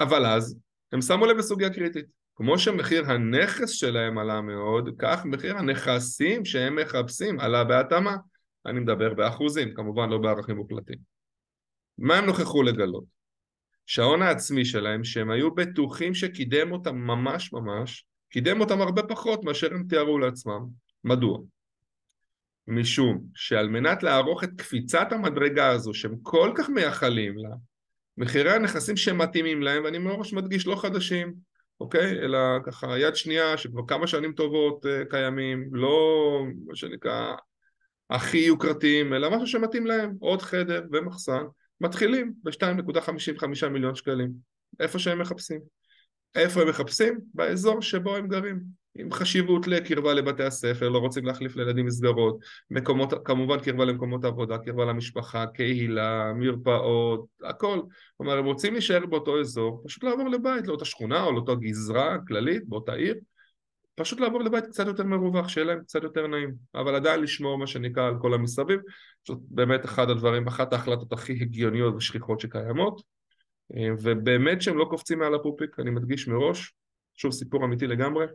אבל 0.00 0.26
אז 0.26 0.58
הם 0.92 1.02
שמו 1.02 1.26
לב 1.26 1.36
לסוגיה 1.36 1.70
קריטית 1.70 2.06
כמו 2.36 2.58
שמחיר 2.58 3.10
הנכס 3.10 3.70
שלהם 3.70 4.18
עלה 4.18 4.40
מאוד, 4.40 4.90
כך 4.98 5.24
מחיר 5.24 5.56
הנכסים 5.56 6.44
שהם 6.44 6.76
מחפשים 6.76 7.40
עלה 7.40 7.64
בהתאמה. 7.64 8.16
אני 8.66 8.80
מדבר 8.80 9.14
באחוזים, 9.14 9.74
כמובן 9.74 10.10
לא 10.10 10.18
בערכים 10.18 10.56
מוחלטים. 10.56 10.98
מה 11.98 12.16
הם 12.16 12.24
נוכחו 12.24 12.62
לגלות? 12.62 13.04
שההון 13.86 14.22
העצמי 14.22 14.64
שלהם, 14.64 15.04
שהם 15.04 15.30
היו 15.30 15.54
בטוחים 15.54 16.14
שקידם 16.14 16.72
אותם 16.72 16.96
ממש 16.96 17.52
ממש, 17.52 18.06
קידם 18.28 18.60
אותם 18.60 18.80
הרבה 18.80 19.02
פחות 19.02 19.44
מאשר 19.44 19.74
הם 19.74 19.84
תיארו 19.88 20.18
לעצמם. 20.18 20.66
מדוע? 21.04 21.38
משום 22.68 23.24
שעל 23.34 23.68
מנת 23.68 24.02
לערוך 24.02 24.44
את 24.44 24.50
קפיצת 24.56 25.12
המדרגה 25.12 25.68
הזו 25.68 25.94
שהם 25.94 26.16
כל 26.22 26.52
כך 26.56 26.68
מייחלים 26.68 27.38
לה, 27.38 27.48
מחירי 28.16 28.52
הנכסים 28.52 28.96
שמתאימים 28.96 29.62
להם, 29.62 29.84
ואני 29.84 29.98
מראש 29.98 30.32
מדגיש 30.32 30.66
לא 30.66 30.76
חדשים, 30.76 31.34
אוקיי? 31.84 32.20
אלא 32.20 32.38
ככה 32.66 32.98
יד 32.98 33.16
שנייה 33.16 33.56
שכבר 33.56 33.82
כמה 33.88 34.06
שנים 34.06 34.32
טובות 34.32 34.86
uh, 34.86 35.10
קיימים, 35.10 35.68
לא 35.72 36.40
מה 36.66 36.76
שנקרא 36.76 37.34
הכי 38.10 38.38
יוקרתיים, 38.38 39.14
אלא 39.14 39.30
משהו 39.30 39.46
שמתאים 39.46 39.86
להם, 39.86 40.14
עוד 40.20 40.42
חדר 40.42 40.84
ומחסן, 40.92 41.42
מתחילים 41.80 42.32
ב-2.55 42.42 43.68
מיליון 43.68 43.94
שקלים, 43.94 44.32
איפה 44.80 44.98
שהם 44.98 45.18
מחפשים. 45.18 45.60
איפה 46.34 46.62
הם 46.62 46.68
מחפשים? 46.68 47.20
באזור 47.34 47.82
שבו 47.82 48.16
הם 48.16 48.28
גרים. 48.28 48.83
עם 48.98 49.12
חשיבות 49.12 49.66
לקרבה 49.66 50.14
לבתי 50.14 50.42
הספר, 50.42 50.88
לא 50.88 50.98
רוצים 50.98 51.24
להחליף 51.24 51.56
לילדים 51.56 51.86
מסגרות, 51.86 52.38
מקומות, 52.70 53.12
כמובן 53.24 53.60
קרבה 53.60 53.84
למקומות 53.84 54.24
עבודה, 54.24 54.58
קרבה 54.58 54.84
למשפחה, 54.84 55.46
קהילה, 55.46 56.32
מרפאות, 56.34 57.26
הכל. 57.42 57.80
כלומר, 58.16 58.38
הם 58.38 58.44
רוצים 58.44 58.72
להישאר 58.72 59.06
באותו 59.06 59.40
אזור, 59.40 59.82
פשוט 59.84 60.04
לעבור 60.04 60.28
לבית, 60.28 60.66
לאותה 60.66 60.84
שכונה 60.84 61.24
או 61.24 61.32
לאותה 61.32 61.54
גזרה 61.54 62.16
כללית 62.28 62.68
באותה 62.68 62.92
עיר, 62.92 63.14
פשוט 63.94 64.20
לעבור 64.20 64.42
לבית 64.42 64.66
קצת 64.66 64.86
יותר 64.86 65.04
מרווח, 65.04 65.48
שיהיה 65.48 65.66
להם 65.66 65.80
קצת 65.80 66.02
יותר 66.02 66.26
נעים, 66.26 66.54
אבל 66.74 66.94
עדיין 66.94 67.20
לשמור 67.20 67.58
מה 67.58 67.66
שנקרא 67.66 68.08
על 68.08 68.14
כל 68.20 68.34
המסביב, 68.34 68.80
זאת 69.26 69.38
באמת 69.40 69.84
אחד 69.84 70.10
הדברים, 70.10 70.46
אחת 70.46 70.72
ההחלטות 70.72 71.12
הכי 71.12 71.32
הגיוניות 71.32 71.94
ושכיחות 71.94 72.40
שקיימות, 72.40 73.02
ובאמת 74.02 74.62
שהם 74.62 74.78
לא 74.78 74.84
קופצים 74.90 75.18
מעל 75.18 75.34
הפופיק, 75.34 75.80
אני 75.80 75.90
מדגיש 75.90 76.28
מראש, 76.28 76.74
שוב 77.14 77.32
סיפור 77.32 77.64
אמיתי 77.64 77.86
לגמרי, 77.86 78.26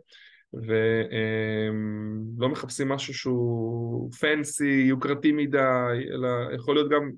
ולא 0.53 2.49
מחפשים 2.49 2.89
משהו 2.89 3.13
שהוא 3.13 4.11
פנסי, 4.11 4.85
יוקרתי 4.87 5.31
מדי, 5.31 5.57
אלא 6.13 6.27
יכול 6.55 6.75
להיות 6.75 6.91
גם 6.91 7.11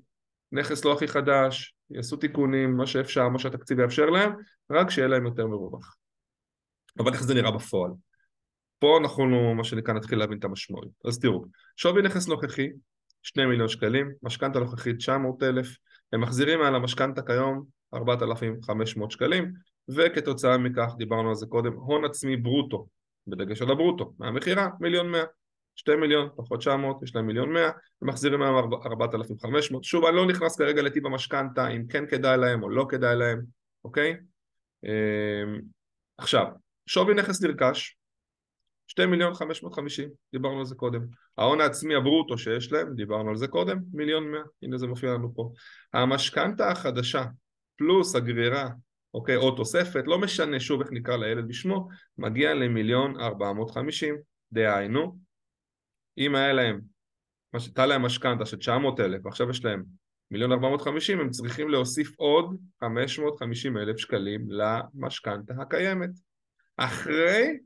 נכס 0.52 0.84
לא 0.84 0.92
הכי 0.92 1.08
חדש, 1.08 1.74
יעשו 1.90 2.16
תיקונים, 2.16 2.76
מה 2.76 2.86
שאפשר, 2.86 3.28
מה 3.28 3.38
שהתקציב 3.38 3.80
יאפשר 3.80 4.06
להם, 4.06 4.32
רק 4.70 4.90
שיהיה 4.90 5.08
להם 5.08 5.26
יותר 5.26 5.46
מרווח. 5.46 5.96
אבל 6.98 7.12
איך 7.12 7.22
זה 7.22 7.34
נראה 7.34 7.50
בפועל? 7.50 7.90
פה 8.78 8.98
אנחנו, 9.02 9.54
מה 9.54 9.64
שנקרא, 9.64 9.94
נתחיל 9.94 10.18
להבין 10.18 10.38
את 10.38 10.44
המשמעות. 10.44 10.88
אז 11.04 11.18
תראו, 11.18 11.44
שווי 11.76 12.02
נכס 12.02 12.28
נוכחי, 12.28 12.68
2 13.22 13.48
מיליון 13.48 13.68
שקלים, 13.68 14.12
משכנתה 14.22 14.58
נוכחית 14.58 14.96
900 14.96 15.42
אלף, 15.42 15.76
הם 16.12 16.20
מחזירים 16.20 16.60
על 16.60 16.74
המשכנתה 16.74 17.22
כיום 17.22 17.64
4,500 17.94 19.10
שקלים, 19.10 19.52
וכתוצאה 19.88 20.58
מכך, 20.58 20.94
דיברנו 20.98 21.28
על 21.28 21.34
זה 21.34 21.46
קודם, 21.46 21.72
הון 21.72 22.04
עצמי 22.04 22.36
ברוטו, 22.36 22.86
בדגש 23.26 23.62
על 23.62 23.70
הברוטו, 23.70 24.12
מהמכירה, 24.18 24.68
מיליון 24.80 25.10
מאה. 25.10 25.24
שתי 25.74 25.96
מיליון, 25.96 26.28
פחות 26.36 26.60
900, 26.60 27.02
יש 27.02 27.16
להם 27.16 27.26
מיליון 27.26 27.52
מאה, 27.52 27.70
ומחזירים 28.02 28.40
להם 28.40 28.54
4,500. 28.86 29.84
שוב, 29.84 30.04
אני 30.04 30.16
לא 30.16 30.26
נכנס 30.26 30.56
כרגע 30.56 30.82
לטיב 30.82 31.06
המשכנתה, 31.06 31.68
אם 31.68 31.86
כן 31.86 32.06
כדאי 32.06 32.38
להם 32.38 32.62
או 32.62 32.68
לא 32.68 32.86
כדאי 32.88 33.16
להם, 33.16 33.42
אוקיי? 33.84 34.16
אמ, 34.84 35.60
עכשיו, 36.18 36.46
שווי 36.86 37.14
נכס 37.14 37.42
נרכש, 37.42 37.96
2 38.86 39.10
מיליון 39.10 39.34
550, 39.34 40.08
דיברנו 40.32 40.58
על 40.58 40.64
זה 40.64 40.74
קודם. 40.74 41.00
ההון 41.38 41.60
העצמי 41.60 41.94
הברוטו 41.94 42.38
שיש 42.38 42.72
להם, 42.72 42.94
דיברנו 42.94 43.30
על 43.30 43.36
זה 43.36 43.48
קודם, 43.48 43.78
מיליון 43.92 44.30
100, 44.30 44.40
הנה 44.62 44.78
זה 44.78 44.86
מופיע 44.86 45.12
לנו 45.12 45.34
פה. 45.34 45.52
המשכנתה 45.92 46.70
החדשה 46.70 47.24
פלוס 47.76 48.16
הגרירה, 48.16 48.68
אוקיי, 49.14 49.36
או 49.36 49.56
תוספת, 49.56 50.02
לא 50.06 50.18
משנה 50.18 50.60
שוב 50.60 50.80
איך 50.80 50.90
נקרא 50.92 51.16
לילד 51.16 51.48
בשמו, 51.48 51.88
מגיע 52.18 52.54
למיליון 52.54 53.20
450, 53.20 54.14
דהיינו, 54.52 55.18
אם 56.18 56.34
היה 56.34 56.52
להם, 56.52 56.80
הייתה 57.52 57.86
להם 57.86 58.02
משכנתה 58.02 58.46
של 58.46 58.56
900 58.56 59.00
אלף 59.00 59.20
ועכשיו 59.24 59.50
יש 59.50 59.64
להם 59.64 59.84
מיליון 60.30 60.52
450, 60.52 61.20
הם 61.20 61.30
צריכים 61.30 61.68
להוסיף 61.68 62.12
עוד 62.16 62.56
550 62.80 63.76
אלף 63.76 63.96
שקלים 63.96 64.46
למשכנתה 64.50 65.54
הקיימת. 65.60 66.10
אחרי 66.76 67.58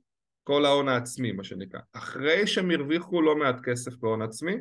כל 0.44 0.64
ההון 0.64 0.88
העצמי, 0.88 1.32
מה 1.32 1.44
שנקרא. 1.44 1.80
אחרי 1.92 2.46
שהם 2.46 2.70
הרוויחו 2.70 3.22
לא 3.22 3.36
מעט 3.36 3.56
כסף 3.64 3.96
בהון 3.96 4.22
עצמי, 4.22 4.54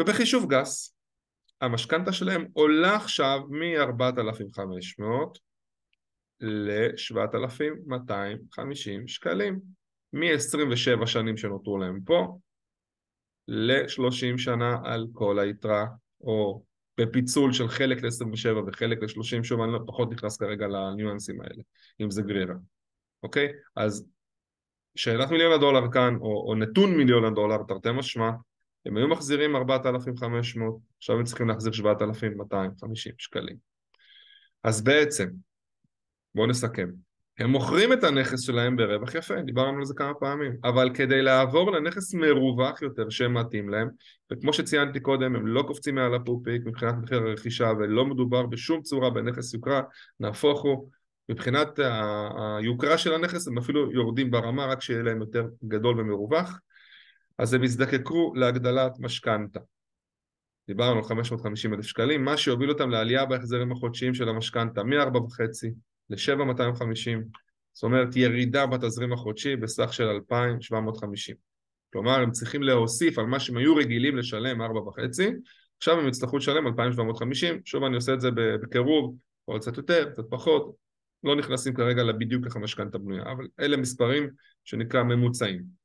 ובחישוב 0.00 0.50
גס, 0.50 0.93
המשכנתה 1.60 2.12
שלהם 2.12 2.46
עולה 2.52 2.96
עכשיו 2.96 3.40
מ-4,500 3.48 5.04
ל-7,250 6.40 9.06
שקלים. 9.06 9.60
מ-27 10.12 11.06
שנים 11.06 11.36
שנותרו 11.36 11.78
להם 11.78 12.00
פה 12.04 12.38
ל-30 13.48 14.38
שנה 14.38 14.76
על 14.84 15.06
כל 15.12 15.38
היתרה, 15.38 15.86
או 16.20 16.62
בפיצול 17.00 17.52
של 17.52 17.68
חלק 17.68 18.02
ל-27 18.02 18.56
וחלק 18.66 19.02
ל-30, 19.02 19.42
שוב 19.42 19.60
אני 19.60 19.72
לא 19.72 19.78
פחות 19.86 20.12
נכנס 20.12 20.36
כרגע 20.36 20.66
לניואנסים 20.66 21.40
האלה, 21.40 21.62
אם 22.00 22.10
זה 22.10 22.22
גרירה, 22.22 22.54
אוקיי? 23.22 23.52
אז 23.76 24.06
שאלת 24.96 25.30
מיליון 25.30 25.52
הדולר 25.52 25.92
כאן, 25.92 26.16
או, 26.20 26.48
או 26.48 26.54
נתון 26.54 26.96
מיליון 26.96 27.24
הדולר, 27.24 27.62
תרתי 27.68 27.88
משמע, 27.92 28.30
הם 28.86 28.96
היו 28.96 29.08
מחזירים 29.08 29.56
4,500, 29.56 30.76
עכשיו 30.98 31.16
הם 31.16 31.24
צריכים 31.24 31.48
להחזיר 31.48 31.72
7,250 31.72 33.12
שקלים. 33.18 33.56
אז 34.64 34.84
בעצם, 34.84 35.28
בואו 36.34 36.46
נסכם, 36.46 36.90
הם 37.38 37.50
מוכרים 37.50 37.92
את 37.92 38.04
הנכס 38.04 38.40
שלהם 38.40 38.76
ברווח 38.76 39.14
יפה, 39.14 39.42
דיברנו 39.42 39.78
על 39.78 39.84
זה 39.84 39.94
כמה 39.94 40.14
פעמים, 40.14 40.56
אבל 40.64 40.90
כדי 40.94 41.22
לעבור 41.22 41.72
לנכס 41.72 42.14
מרווח 42.14 42.82
יותר 42.82 43.10
שמתאים 43.10 43.68
להם, 43.68 43.88
וכמו 44.32 44.52
שציינתי 44.52 45.00
קודם, 45.00 45.36
הם 45.36 45.46
לא 45.46 45.62
קופצים 45.62 45.94
מעל 45.94 46.14
הפופיק 46.14 46.62
מבחינת 46.66 46.94
מחיר 47.02 47.18
הרכישה 47.18 47.72
ולא 47.78 48.06
מדובר 48.06 48.46
בשום 48.46 48.82
צורה 48.82 49.10
בנכס 49.10 49.54
יוקרה, 49.54 49.82
נהפוך 50.20 50.62
הוא, 50.62 50.88
מבחינת 51.28 51.78
היוקרה 52.58 52.98
של 52.98 53.14
הנכס 53.14 53.48
הם 53.48 53.58
אפילו 53.58 53.92
יורדים 53.92 54.30
ברמה 54.30 54.66
רק 54.66 54.82
שיהיה 54.82 55.02
להם 55.02 55.20
יותר 55.20 55.46
גדול 55.64 56.00
ומרווח, 56.00 56.58
אז 57.38 57.54
הם 57.54 57.64
יזדקקו 57.64 58.32
להגדלת 58.34 58.92
משכנתה. 58.98 59.60
דיברנו 60.66 60.98
על 60.98 61.04
550 61.04 61.74
אלף 61.74 61.84
שקלים, 61.84 62.24
מה 62.24 62.36
שיוביל 62.36 62.70
אותם 62.70 62.90
לעלייה 62.90 63.26
בהחזרים 63.26 63.72
החודשיים 63.72 64.14
של 64.14 64.28
המשכנתה 64.28 64.82
מ-4.5 64.82 65.40
ל-7,250, 66.10 67.38
זאת 67.72 67.82
אומרת 67.82 68.16
ירידה 68.16 68.66
בתזרים 68.66 69.12
החודשי 69.12 69.56
בסך 69.56 69.92
של 69.92 70.08
2,750. 70.08 71.36
כלומר 71.92 72.20
הם 72.20 72.30
צריכים 72.30 72.62
להוסיף 72.62 73.18
על 73.18 73.26
מה 73.26 73.40
שהם 73.40 73.56
היו 73.56 73.76
רגילים 73.76 74.16
לשלם 74.16 74.62
4.5, 74.62 74.66
עכשיו 75.76 75.98
הם 76.00 76.08
יצטרכו 76.08 76.36
לשלם 76.36 76.66
2,750, 76.66 77.60
שוב 77.64 77.84
אני 77.84 77.96
עושה 77.96 78.14
את 78.14 78.20
זה 78.20 78.30
בקירוב, 78.62 79.16
או 79.48 79.60
קצת 79.60 79.76
יותר, 79.76 80.10
קצת 80.10 80.24
פחות, 80.30 80.74
לא 81.24 81.36
נכנסים 81.36 81.74
כרגע 81.74 82.02
לבדיוק 82.02 82.46
איך 82.46 82.56
המשכנתה 82.56 82.98
בנויה, 82.98 83.32
אבל 83.32 83.48
אלה 83.60 83.76
מספרים 83.76 84.30
שנקרא 84.64 85.02
ממוצעים. 85.02 85.83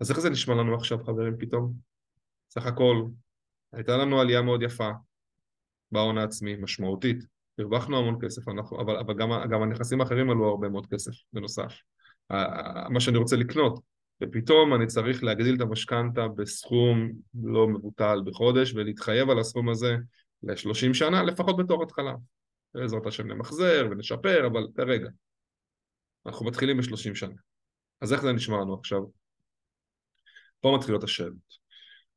אז 0.00 0.10
איך 0.10 0.20
זה 0.20 0.30
נשמע 0.30 0.54
לנו 0.54 0.74
עכשיו 0.74 1.04
חברים 1.04 1.36
פתאום? 1.38 1.72
סך 2.50 2.66
הכל 2.66 3.04
הייתה 3.72 3.96
לנו 3.96 4.20
עלייה 4.20 4.42
מאוד 4.42 4.62
יפה 4.62 4.90
בהון 5.92 6.18
העצמי, 6.18 6.56
משמעותית, 6.56 7.24
הרווחנו 7.58 7.98
המון 7.98 8.18
כסף, 8.22 8.48
אנחנו, 8.48 8.80
אבל, 8.80 8.96
אבל 8.96 9.14
גם, 9.14 9.30
גם 9.50 9.62
הנכסים 9.62 10.00
האחרים 10.00 10.30
עלו 10.30 10.48
הרבה 10.48 10.68
מאוד 10.68 10.86
כסף 10.86 11.12
בנוסף. 11.32 11.74
מה 12.90 13.00
שאני 13.00 13.18
רוצה 13.18 13.36
לקנות, 13.36 13.80
ופתאום 14.22 14.74
אני 14.74 14.86
צריך 14.86 15.24
להגדיל 15.24 15.56
את 15.56 15.60
המשכנתה 15.60 16.28
בסכום 16.28 17.12
לא 17.44 17.68
מבוטל 17.68 18.22
בחודש 18.24 18.74
ולהתחייב 18.74 19.30
על 19.30 19.38
הסכום 19.38 19.68
הזה 19.68 19.96
ל-30 20.42 20.94
שנה, 20.94 21.22
לפחות 21.22 21.56
בתור 21.56 21.82
התחלה. 21.82 22.14
בעזרת 22.74 23.06
השם 23.06 23.26
נמחזר 23.26 23.88
ונשפר, 23.90 24.46
אבל 24.46 24.66
כרגע. 24.76 25.08
אנחנו 26.26 26.46
מתחילים 26.46 26.76
ב-30 26.76 27.14
שנה. 27.14 27.34
אז 28.00 28.12
איך 28.12 28.22
זה 28.22 28.32
נשמע 28.32 28.56
לנו 28.56 28.74
עכשיו? 28.74 29.00
פה 30.66 30.76
מתחילות 30.76 31.04
השאלות. 31.04 31.66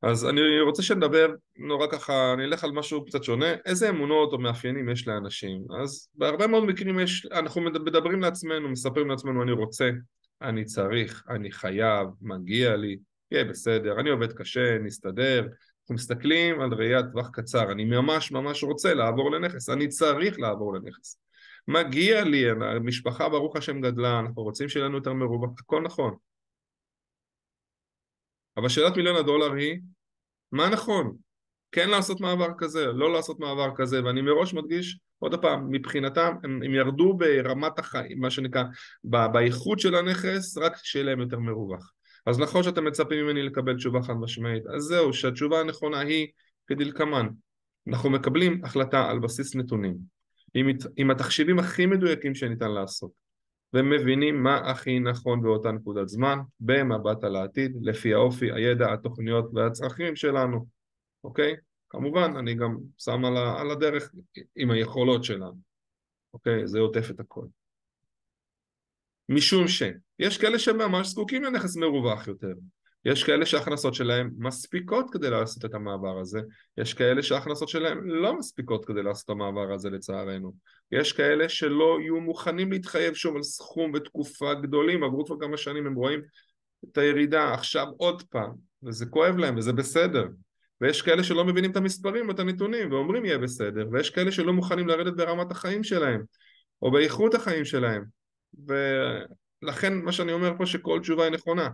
אז 0.02 0.26
אני 0.26 0.60
רוצה 0.60 0.82
שנדבר 0.82 1.28
נורא 1.56 1.86
ככה, 1.86 2.32
אני 2.32 2.44
אלך 2.44 2.64
על 2.64 2.72
משהו 2.72 3.04
קצת 3.04 3.24
שונה, 3.24 3.54
איזה 3.66 3.88
אמונות 3.88 4.32
או 4.32 4.38
מאפיינים 4.38 4.88
יש 4.88 5.08
לאנשים. 5.08 5.62
אז 5.82 6.08
בהרבה 6.14 6.46
מאוד 6.46 6.64
מקרים 6.64 7.00
יש, 7.00 7.26
אנחנו 7.26 7.60
מדברים 7.60 8.20
לעצמנו, 8.20 8.68
מספרים 8.68 9.08
לעצמנו 9.08 9.42
אני 9.42 9.52
רוצה, 9.52 9.90
אני 10.42 10.64
צריך, 10.64 11.24
אני 11.28 11.52
חייב, 11.52 12.08
מגיע 12.22 12.76
לי, 12.76 12.98
יהיה 13.30 13.44
בסדר, 13.44 14.00
אני 14.00 14.10
עובד 14.10 14.32
קשה, 14.32 14.78
נסתדר. 14.78 15.40
אנחנו 15.80 15.94
מסתכלים 15.94 16.60
על 16.60 16.74
ראיית 16.74 17.06
טווח 17.12 17.30
קצר, 17.32 17.72
אני 17.72 17.84
ממש 17.84 18.32
ממש 18.32 18.64
רוצה 18.64 18.94
לעבור 18.94 19.30
לנכס, 19.30 19.68
אני 19.68 19.88
צריך 19.88 20.38
לעבור 20.38 20.74
לנכס. 20.74 21.18
מגיע 21.68 22.24
לי, 22.24 22.50
המשפחה 22.50 23.28
ברוך 23.28 23.56
השם 23.56 23.80
גדלה, 23.80 24.18
אנחנו 24.20 24.42
רוצים 24.42 24.68
שיהיה 24.68 24.86
לנו 24.86 24.96
יותר 24.96 25.12
מרווח, 25.12 25.50
הכל 25.58 25.82
נכון. 25.82 26.14
אבל 28.56 28.68
שאלת 28.68 28.96
מיליון 28.96 29.16
הדולר 29.16 29.52
היא, 29.52 29.78
מה 30.52 30.68
נכון? 30.68 31.16
כן 31.72 31.90
לעשות 31.90 32.20
מעבר 32.20 32.48
כזה, 32.58 32.86
לא 32.86 33.12
לעשות 33.12 33.40
מעבר 33.40 33.70
כזה, 33.76 34.04
ואני 34.04 34.22
מראש 34.22 34.54
מדגיש, 34.54 34.98
עוד 35.18 35.42
פעם, 35.42 35.70
מבחינתם 35.70 36.34
הם, 36.44 36.60
הם 36.64 36.74
ירדו 36.74 37.14
ברמת 37.14 37.78
החיים, 37.78 38.20
מה 38.20 38.30
שנקרא, 38.30 38.64
באיכות 39.04 39.80
של 39.80 39.94
הנכס, 39.94 40.58
רק 40.58 40.76
שיהיה 40.82 41.04
להם 41.04 41.20
יותר 41.20 41.38
מרווח. 41.38 41.92
אז 42.26 42.38
נכון 42.38 42.62
שאתם 42.62 42.84
מצפים 42.84 43.24
ממני 43.24 43.42
לקבל 43.42 43.76
תשובה 43.76 44.02
חד 44.02 44.14
משמעית, 44.14 44.62
אז 44.66 44.82
זהו, 44.82 45.12
שהתשובה 45.12 45.60
הנכונה 45.60 46.00
היא 46.00 46.26
כדלקמן. 46.66 47.26
אנחנו 47.88 48.10
מקבלים 48.10 48.64
החלטה 48.64 49.10
על 49.10 49.18
בסיס 49.18 49.56
נתונים, 49.56 49.96
עם, 50.54 50.66
עם 50.96 51.10
התחשיבים 51.10 51.58
הכי 51.58 51.86
מדויקים 51.86 52.34
שניתן 52.34 52.70
לעשות. 52.70 53.10
ומבינים 53.74 54.42
מה 54.42 54.56
הכי 54.70 54.98
נכון 55.00 55.42
באותה 55.42 55.72
נקודת 55.72 56.08
זמן 56.08 56.38
במבט 56.60 57.24
על 57.24 57.36
העתיד 57.36 57.76
לפי 57.82 58.14
האופי, 58.14 58.52
הידע, 58.52 58.92
התוכניות 58.92 59.50
והצרכים 59.54 60.16
שלנו, 60.16 60.66
אוקיי? 61.24 61.56
כמובן 61.88 62.36
אני 62.38 62.54
גם 62.54 62.76
שם 62.98 63.24
על, 63.24 63.70
הדרך 63.70 64.12
עם 64.56 64.70
היכולות 64.70 65.24
שלנו, 65.24 65.58
אוקיי? 66.34 66.66
זה 66.66 66.78
עוטף 66.78 67.10
את 67.10 67.20
הכל. 67.20 67.46
משום 69.28 69.68
שיש 69.68 70.38
כאלה 70.38 70.58
שממש 70.58 71.08
זקוקים 71.08 71.42
לנכס 71.42 71.76
מרווח 71.76 72.28
יותר, 72.28 72.54
יש 73.04 73.24
כאלה 73.24 73.46
שההכנסות 73.46 73.94
שלהם 73.94 74.30
מספיקות 74.38 75.10
כדי 75.12 75.30
לעשות 75.30 75.64
את 75.64 75.74
המעבר 75.74 76.18
הזה, 76.18 76.40
יש 76.78 76.94
כאלה 76.94 77.22
שההכנסות 77.22 77.68
שלהם 77.68 78.10
לא 78.10 78.38
מספיקות 78.38 78.84
כדי 78.84 79.02
לעשות 79.02 79.24
את 79.24 79.30
המעבר 79.30 79.72
הזה 79.72 79.90
לצערנו, 79.90 80.52
יש 80.92 81.12
כאלה 81.12 81.48
שלא 81.48 81.98
יהיו 82.00 82.20
מוכנים 82.20 82.72
להתחייב 82.72 83.14
שוב 83.14 83.36
על 83.36 83.42
סכום 83.42 83.92
ותקופה 83.94 84.54
גדולים, 84.54 85.04
עברו 85.04 85.26
כבר 85.26 85.36
כמה 85.40 85.56
שנים, 85.56 85.86
הם 85.86 85.94
רואים 85.94 86.20
את 86.84 86.98
הירידה. 86.98 87.54
עכשיו 87.54 87.86
עוד 87.96 88.22
פעם, 88.22 88.50
וזה 88.82 89.06
כואב 89.06 89.36
להם 89.36 89.56
וזה 89.56 89.72
בסדר, 89.72 90.24
ויש 90.80 91.02
כאלה 91.02 91.24
שלא 91.24 91.44
מבינים 91.44 91.70
את 91.70 91.76
המספרים 91.76 92.28
ואת 92.28 92.38
הנתונים 92.38 92.92
ואומרים 92.92 93.24
יהיה 93.24 93.38
בסדר, 93.38 93.88
ויש 93.92 94.10
כאלה 94.10 94.32
שלא 94.32 94.52
מוכנים 94.52 94.88
לרדת 94.88 95.16
ברמת 95.16 95.50
החיים 95.50 95.84
שלהם, 95.84 96.22
או 96.82 96.90
באיכות 96.90 97.34
החיים 97.34 97.64
שלהם, 97.64 98.04
ו... 98.68 98.74
לכן 99.62 99.94
מה 99.94 100.12
שאני 100.12 100.32
אומר 100.32 100.52
פה 100.58 100.66
שכל 100.66 101.00
תשובה 101.00 101.24
היא 101.24 101.32
נכונה, 101.32 101.68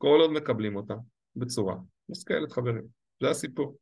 כל 0.00 0.18
עוד 0.20 0.32
מקבלים 0.32 0.76
אותה 0.76 0.94
בצורה 1.36 1.76
מושכלת 2.08 2.52
חברים, 2.52 2.82
זה 3.20 3.30
הסיפור. 3.30 3.78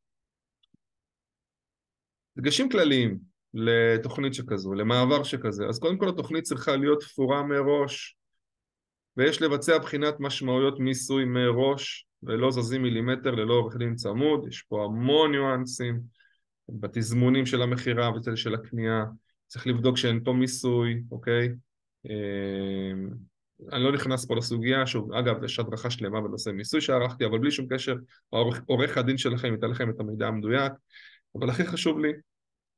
דגשים 2.39 2.69
כלליים 2.69 3.19
לתוכנית 3.55 4.35
שכזו, 4.35 4.75
למעבר 4.75 5.23
שכזה, 5.23 5.67
אז 5.67 5.79
קודם 5.79 5.99
כל 5.99 6.09
התוכנית 6.09 6.45
צריכה 6.45 6.77
להיות 6.77 7.01
תפורה 7.01 7.43
מראש 7.43 8.17
ויש 9.17 9.43
לבצע 9.43 9.79
בחינת 9.79 10.15
משמעויות 10.21 10.81
מיסוי 10.81 11.25
מראש 11.25 12.07
ולא 12.23 12.51
זזים 12.51 12.83
מילימטר 12.83 13.31
ללא 13.31 13.55
עורך 13.55 13.77
דין 13.77 13.95
צמוד, 13.95 14.47
יש 14.49 14.63
פה 14.63 14.85
המון 14.85 15.31
ניואנסים 15.31 16.01
בתזמונים 16.69 17.47
של 17.47 17.63
המכירה 17.63 18.11
ושל 18.33 18.55
הקנייה, 18.55 19.05
צריך 19.47 19.67
לבדוק 19.67 19.97
שאין 19.97 20.25
פה 20.25 20.33
מיסוי, 20.33 21.03
אוקיי? 21.11 21.49
אני 23.73 23.85
לא 23.85 23.93
נכנס 23.93 24.27
פה 24.27 24.37
לסוגיה, 24.37 24.87
שוב, 24.87 25.13
אגב, 25.13 25.45
יש 25.45 25.59
הדרכה 25.59 25.91
שלמה 25.91 26.21
בנושא 26.21 26.51
מיסוי 26.51 26.81
שערכתי, 26.81 27.25
אבל 27.27 27.39
בלי 27.39 27.51
שום 27.51 27.67
קשר, 27.71 27.95
עורך 28.67 28.99
הדין 28.99 29.19
שלכם 29.19 29.53
ייתן 29.53 29.71
לכם 29.71 29.91
את 29.91 30.01
המידע 30.01 30.27
המדויק, 30.27 30.73
אבל 31.39 31.51
הכי 31.51 31.67
חשוב 31.67 31.99
לי 31.99 32.13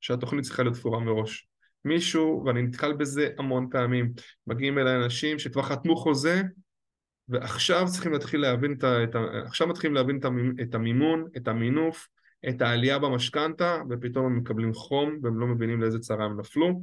שהתוכנית 0.00 0.44
צריכה 0.44 0.62
להיות 0.62 0.74
תפורה 0.74 1.00
מראש. 1.00 1.48
מישהו, 1.84 2.42
ואני 2.46 2.62
נתקל 2.62 2.92
בזה 2.92 3.28
המון 3.38 3.68
פעמים, 3.70 4.12
מגיעים 4.46 4.78
אליי 4.78 4.96
אנשים 4.96 5.38
שכבר 5.38 5.62
חתמו 5.62 5.96
חוזה 5.96 6.42
ועכשיו 7.28 7.86
צריכים 7.86 8.12
להתחיל 8.12 8.40
להבין 8.40 8.72
את 8.72 8.84
ה... 8.84 9.04
את 9.04 9.14
ה 9.14 9.18
עכשיו 9.46 9.68
מתחילים 9.68 9.94
להבין 9.94 10.20
את 10.62 10.74
המימון, 10.74 11.26
את 11.36 11.48
המינוף, 11.48 12.08
את 12.48 12.62
העלייה 12.62 12.98
במשכנתה, 12.98 13.82
ופתאום 13.90 14.26
הם 14.26 14.38
מקבלים 14.38 14.74
חום 14.74 15.18
והם 15.22 15.40
לא 15.40 15.46
מבינים 15.46 15.80
לאיזה 15.80 15.98
צרה 15.98 16.24
הם 16.24 16.40
נפלו, 16.40 16.82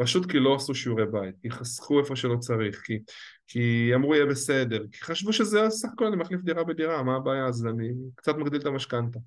פשוט 0.00 0.30
כי 0.30 0.38
לא 0.38 0.54
עשו 0.54 0.74
שיעורי 0.74 1.06
בית, 1.06 1.34
כי 1.42 1.50
חסכו 1.50 2.00
איפה 2.00 2.16
שלא 2.16 2.36
צריך, 2.36 2.82
כי, 2.84 2.98
כי 3.46 3.90
אמרו 3.94 4.14
יהיה 4.14 4.26
בסדר, 4.26 4.84
כי 4.92 5.04
חשבו 5.04 5.32
שזה 5.32 5.70
סך 5.70 5.88
הכל 5.92 6.06
אני 6.06 6.16
מחליף 6.16 6.40
דירה 6.40 6.64
בדירה, 6.64 7.02
מה 7.02 7.16
הבעיה? 7.16 7.46
אז 7.46 7.66
אני 7.66 7.88
קצת 8.14 8.36
מגדיל 8.36 8.60
את 8.60 8.66
המשכנתה. 8.66 9.18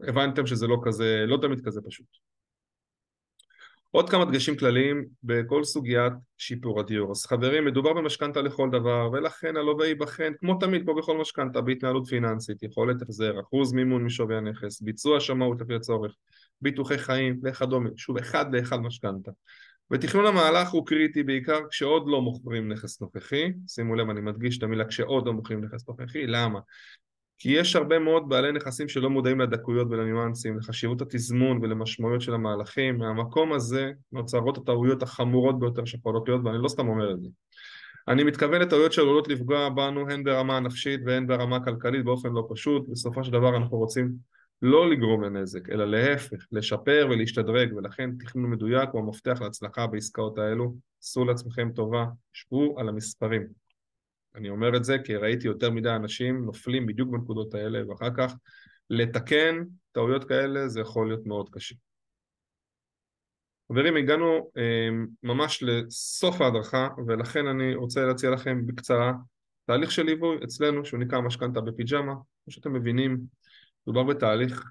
הבנתם 0.00 0.46
שזה 0.46 0.66
לא 0.66 0.76
כזה, 0.84 1.24
לא 1.26 1.38
תמיד 1.42 1.60
כזה 1.64 1.80
פשוט. 1.86 2.06
עוד 3.90 4.10
כמה 4.10 4.24
דגשים 4.24 4.56
כלליים 4.56 5.06
בכל 5.22 5.64
סוגיית 5.64 6.12
שיפור 6.38 6.80
הדיור. 6.80 7.10
אז 7.10 7.26
חברים, 7.26 7.64
מדובר 7.64 7.92
במשכנתה 7.92 8.42
לכל 8.42 8.70
דבר, 8.72 9.10
ולכן 9.12 9.56
הלווה 9.56 9.86
ייבחן, 9.86 10.32
כמו 10.40 10.58
תמיד, 10.60 10.82
כמו 10.82 10.94
בכל 10.94 11.18
משכנתה, 11.18 11.60
בהתנהלות 11.60 12.06
פיננסית, 12.06 12.62
יכולת 12.62 13.02
החזר, 13.02 13.40
אחוז 13.40 13.72
מימון 13.72 14.04
משווי 14.04 14.36
הנכס, 14.36 14.80
ביצוע 14.80 15.20
שמאות 15.20 15.60
לפי 15.60 15.74
הצורך, 15.74 16.12
ביטוחי 16.60 16.98
חיים 16.98 17.40
וכדומה, 17.44 17.90
שוב, 17.96 18.16
אחד 18.18 18.54
לאחד 18.54 18.80
משכנתה. 18.80 19.30
ותכנון 19.90 20.26
המהלך 20.26 20.70
הוא 20.70 20.86
קריטי 20.86 21.22
בעיקר 21.22 21.58
כשעוד 21.70 22.04
לא 22.06 22.22
מוכרים 22.22 22.72
נכס 22.72 23.00
נוכחי, 23.00 23.52
שימו 23.68 23.94
לב 23.94 24.10
אני 24.10 24.20
מדגיש 24.20 24.58
את 24.58 24.62
המילה 24.62 24.84
כשעוד 24.84 25.26
לא 25.26 25.32
מוכרים 25.32 25.64
נכס 25.64 25.88
נוכחי, 25.88 26.26
למה? 26.26 26.60
כי 27.38 27.50
יש 27.50 27.76
הרבה 27.76 27.98
מאוד 27.98 28.28
בעלי 28.28 28.52
נכסים 28.52 28.88
שלא 28.88 29.10
מודעים 29.10 29.40
לדקויות 29.40 29.86
ולניואנסים, 29.90 30.58
לחשיבות 30.58 31.02
התזמון 31.02 31.58
ולמשמעויות 31.62 32.20
של 32.20 32.34
המהלכים, 32.34 32.98
מהמקום 32.98 33.52
הזה 33.52 33.92
נוצרות 34.12 34.58
הטעויות 34.58 35.02
החמורות 35.02 35.58
ביותר 35.60 35.84
שיכולות 35.84 36.28
להיות 36.28 36.44
ואני 36.44 36.58
לא 36.62 36.68
סתם 36.68 36.88
אומר 36.88 37.12
את 37.12 37.22
זה. 37.22 37.28
אני 38.08 38.24
מתכוון 38.24 38.60
לטעויות 38.60 38.92
שעלולות 38.92 39.28
לפגוע 39.28 39.68
בנו 39.68 40.10
הן 40.10 40.24
ברמה 40.24 40.56
הנפשית 40.56 41.00
והן 41.06 41.26
ברמה 41.26 41.56
הכלכלית 41.56 42.04
באופן 42.04 42.28
לא 42.32 42.46
פשוט, 42.50 42.88
בסופו 42.88 43.24
של 43.24 43.32
דבר 43.32 43.56
אנחנו 43.56 43.76
רוצים 43.76 44.12
לא 44.62 44.90
לגרום 44.90 45.22
לנזק, 45.22 45.70
אלא 45.70 45.90
להפך, 45.90 46.46
לשפר 46.52 47.08
ולהשתדרג, 47.10 47.72
ולכן 47.76 48.10
תכנון 48.18 48.50
מדויק 48.50 48.90
הוא 48.92 49.00
המפתח 49.00 49.38
להצלחה 49.40 49.86
בעסקאות 49.86 50.38
האלו. 50.38 50.74
עשו 51.02 51.24
לעצמכם 51.24 51.70
טובה, 51.74 52.06
שבו 52.32 52.78
על 52.78 52.88
המספרים. 52.88 53.46
אני 54.34 54.48
אומר 54.48 54.76
את 54.76 54.84
זה 54.84 54.96
כי 55.04 55.16
ראיתי 55.16 55.46
יותר 55.46 55.70
מדי 55.70 55.90
אנשים 55.90 56.44
נופלים 56.44 56.86
בדיוק 56.86 57.08
בנקודות 57.08 57.54
האלה, 57.54 57.90
ואחר 57.90 58.10
כך 58.16 58.34
לתקן 58.90 59.64
טעויות 59.92 60.24
כאלה 60.24 60.68
זה 60.68 60.80
יכול 60.80 61.08
להיות 61.08 61.26
מאוד 61.26 61.48
קשה. 61.52 61.74
חברים, 63.72 63.96
הגענו 63.96 64.50
אה, 64.56 64.88
ממש 65.22 65.62
לסוף 65.62 66.40
ההדרכה, 66.40 66.88
ולכן 67.06 67.46
אני 67.46 67.74
רוצה 67.74 68.04
להציע 68.04 68.30
לכם 68.30 68.66
בקצרה 68.66 69.12
תהליך 69.66 69.90
של 69.90 70.02
ליווי 70.02 70.36
אצלנו, 70.44 70.84
שהוא 70.84 71.00
נקרא 71.00 71.20
משכנתה 71.20 71.60
בפיג'מה. 71.60 72.12
כמו 72.44 72.52
שאתם 72.52 72.72
מבינים, 72.72 73.18
מדובר 73.88 74.02
בתהליך 74.02 74.70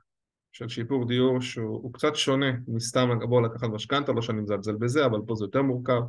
של 0.51 0.69
שיפור 0.69 1.07
דיור 1.07 1.41
שהוא 1.41 1.93
קצת 1.93 2.15
שונה 2.15 2.51
מסתם 2.67 3.21
לבוא 3.21 3.41
לקחת 3.41 3.67
משכנתה, 3.69 4.11
לא 4.11 4.21
שאני 4.21 4.41
מזלזל 4.41 4.75
בזה, 4.75 5.05
אבל 5.05 5.19
פה 5.27 5.35
זה 5.35 5.45
יותר 5.45 5.61
מורכב. 5.61 6.01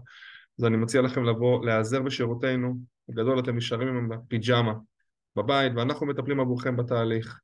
אז 0.59 0.64
אני 0.64 0.77
מציע 0.77 1.03
לכם 1.03 1.25
לבוא, 1.25 1.64
להיעזר 1.64 2.03
בשירותינו, 2.03 2.75
בגדול 3.09 3.38
אתם 3.38 3.57
נשארים 3.57 3.88
עם 3.88 4.12
הפיג'מה 4.12 4.73
בבית 5.37 5.73
ואנחנו 5.77 6.07
מטפלים 6.07 6.40
עבורכם 6.40 6.77
בתהליך. 6.77 7.40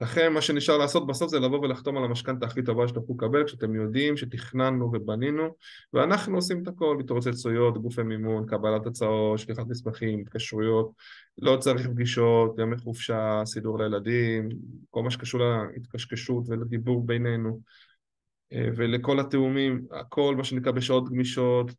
לכן 0.00 0.32
מה 0.32 0.40
שנשאר 0.40 0.76
לעשות 0.76 1.06
בסוף 1.06 1.30
זה 1.30 1.38
לבוא 1.40 1.58
ולחתום 1.58 1.96
על 1.96 2.04
המשכנתה 2.04 2.46
הכי 2.46 2.62
טובה 2.62 2.88
שתוכלו 2.88 3.14
לקבל 3.14 3.44
כשאתם 3.44 3.74
יודעים 3.74 4.16
שתכננו 4.16 4.90
ובנינו 4.92 5.54
ואנחנו 5.92 6.36
עושים 6.36 6.62
את 6.62 6.68
הכל, 6.68 6.96
התרוצצויות, 7.00 7.78
גופי 7.78 8.02
מימון, 8.02 8.46
קבלת 8.46 8.86
הצעות, 8.86 9.38
שליחת 9.38 9.66
מסמכים, 9.66 10.20
התקשרויות, 10.20 10.92
לא 11.38 11.56
צריך 11.56 11.86
פגישות, 11.86 12.58
ימי 12.58 12.78
חופשה, 12.78 13.42
סידור 13.44 13.78
לילדים, 13.78 14.48
כל 14.90 15.02
מה 15.02 15.10
שקשור 15.10 15.40
להתקשקשות 15.74 16.44
ולדיבור 16.48 17.06
בינינו 17.06 17.60
אה, 18.52 18.68
ולכל 18.76 19.20
התאומים, 19.20 19.86
הכל 19.90 20.34
מה 20.36 20.44
שנקרא 20.44 20.72
בשעות 20.72 21.08
גמישות, 21.08 21.70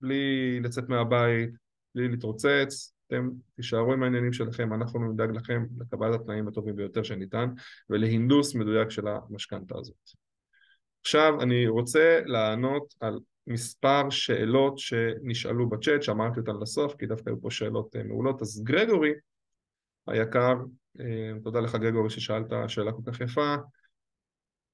בלי 0.00 0.60
לצאת 0.60 0.88
מהבית, 0.88 1.50
בלי 1.94 2.08
להתרוצץ, 2.08 2.94
אתם 3.14 3.30
תישארו 3.56 3.92
עם 3.92 4.02
העניינים 4.02 4.32
שלכם, 4.32 4.72
אנחנו 4.72 5.12
נדאג 5.12 5.30
לכם 5.30 5.66
לקבלת 5.80 6.20
התנאים 6.20 6.48
הטובים 6.48 6.76
ביותר 6.76 7.02
שניתן 7.02 7.48
ולהינדוס 7.90 8.54
מדויק 8.54 8.90
של 8.90 9.08
המשכנתה 9.08 9.78
הזאת. 9.78 10.10
עכשיו 11.00 11.40
אני 11.42 11.66
רוצה 11.66 12.20
לענות 12.26 12.94
על 13.00 13.18
מספר 13.46 14.10
שאלות 14.10 14.78
שנשאלו 14.78 15.68
בצ'אט, 15.68 16.02
שאמרתי 16.02 16.40
אותן 16.40 16.56
לסוף, 16.62 16.94
כי 16.94 17.06
דווקא 17.06 17.30
היו 17.30 17.40
פה 17.40 17.50
שאלות 17.50 17.96
אה, 17.96 18.02
מעולות. 18.02 18.42
אז 18.42 18.62
גרגורי 18.64 19.12
היקר, 20.06 20.54
אה, 21.00 21.32
תודה 21.42 21.60
לך 21.60 21.74
גרגורי 21.74 22.10
ששאלת 22.10 22.52
שאלה 22.68 22.92
כל 22.92 23.12
כך 23.12 23.20
יפה, 23.20 23.54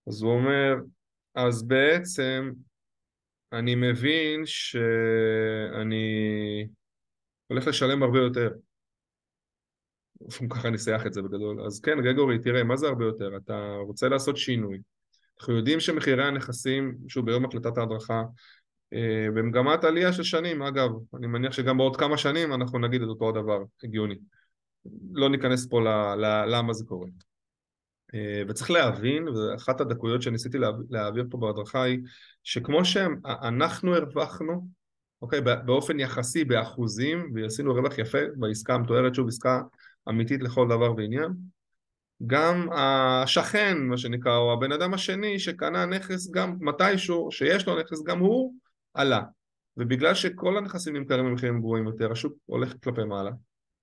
אז 0.09 0.23
הוא 0.23 0.33
אומר, 0.33 0.75
אז 1.35 1.63
בעצם 1.63 2.51
אני 3.53 3.75
מבין 3.75 4.43
שאני 4.45 6.07
הולך 7.49 7.67
לשלם 7.67 8.03
הרבה 8.03 8.19
יותר. 8.19 8.51
ככה 10.51 10.71
נסייח 10.71 11.07
את 11.07 11.13
זה 11.13 11.23
בגדול. 11.23 11.67
אז 11.67 11.81
כן, 11.81 12.03
גרגורי, 12.03 12.39
תראה, 12.39 12.65
מה 12.65 12.77
זה 12.77 12.87
הרבה 12.89 13.05
יותר? 13.05 13.37
אתה 13.37 13.77
רוצה 13.87 14.09
לעשות 14.09 14.37
שינוי. 14.37 14.79
אנחנו 15.41 15.57
יודעים 15.57 15.81
שמחירי 15.81 16.25
הנכסים, 16.25 16.99
שוב, 17.09 17.27
ביום 17.27 17.45
הקלטת 17.45 17.79
ההדרכה, 17.79 18.23
אה, 18.93 19.27
במגמת 19.35 19.85
עלייה 19.85 20.13
של 20.13 20.23
שנים, 20.23 20.63
אגב, 20.63 20.91
אני 21.15 21.27
מניח 21.27 21.53
שגם 21.53 21.79
בעוד 21.79 21.97
כמה 21.97 22.19
שנים 22.19 22.55
אנחנו 22.55 22.79
נגיד 22.79 23.03
את 23.03 23.09
אותו 23.09 23.29
הדבר, 23.29 23.63
הגיוני. 23.85 24.15
לא 25.13 25.29
ניכנס 25.29 25.67
פה 25.67 25.81
ללמה 26.47 26.73
זה 26.73 26.85
קורה. 26.85 27.09
אה, 28.15 28.43
וצריך 28.49 28.71
להבין, 28.71 29.29
ואחת 29.29 29.81
הדקויות 29.81 30.23
שניסיתי 30.23 30.59
להעביר 30.91 31.25
פה 31.31 31.39
בהדרכה 31.39 31.83
היא, 31.83 31.99
שכמו 32.43 32.85
שאנחנו 32.85 33.97
הרווחנו 33.97 34.69
אוקיי? 35.23 35.41
באופן 35.41 36.01
יחסי 36.01 36.45
באחוזים, 36.45 37.33
ועשינו 37.35 37.75
רווח 37.75 37.99
יפה 37.99 38.19
בעסקה 38.37 38.75
המתוארת, 38.75 39.15
שוב 39.15 39.29
עסקה 39.29 39.61
אמיתית 40.09 40.43
לכל 40.43 40.69
דבר 40.69 40.95
ועניין. 40.97 41.33
גם 42.27 42.69
השכן, 42.73 43.79
מה 43.79 43.99
שנקרא, 43.99 44.37
או 44.37 44.53
הבן 44.53 44.73
אדם 44.73 44.95
השני 44.95 45.39
שקנה 45.39 45.87
נכס 45.87 46.31
גם 46.31 46.57
מתישהו, 46.61 47.29
שיש 47.31 47.67
לו 47.67 47.81
נכס, 47.81 48.03
גם 48.03 48.19
הוא 48.19 48.55
עלה. 48.95 49.23
ובגלל 49.77 50.15
שכל 50.15 50.59
הנכסים 50.59 50.97
נמכרים 50.97 51.27
במחירים 51.27 51.59
גבוהים 51.59 51.87
יותר, 51.87 52.13
השוק 52.13 52.33
הולך 52.47 52.75
כלפי 52.85 53.05
מעלה, 53.05 53.31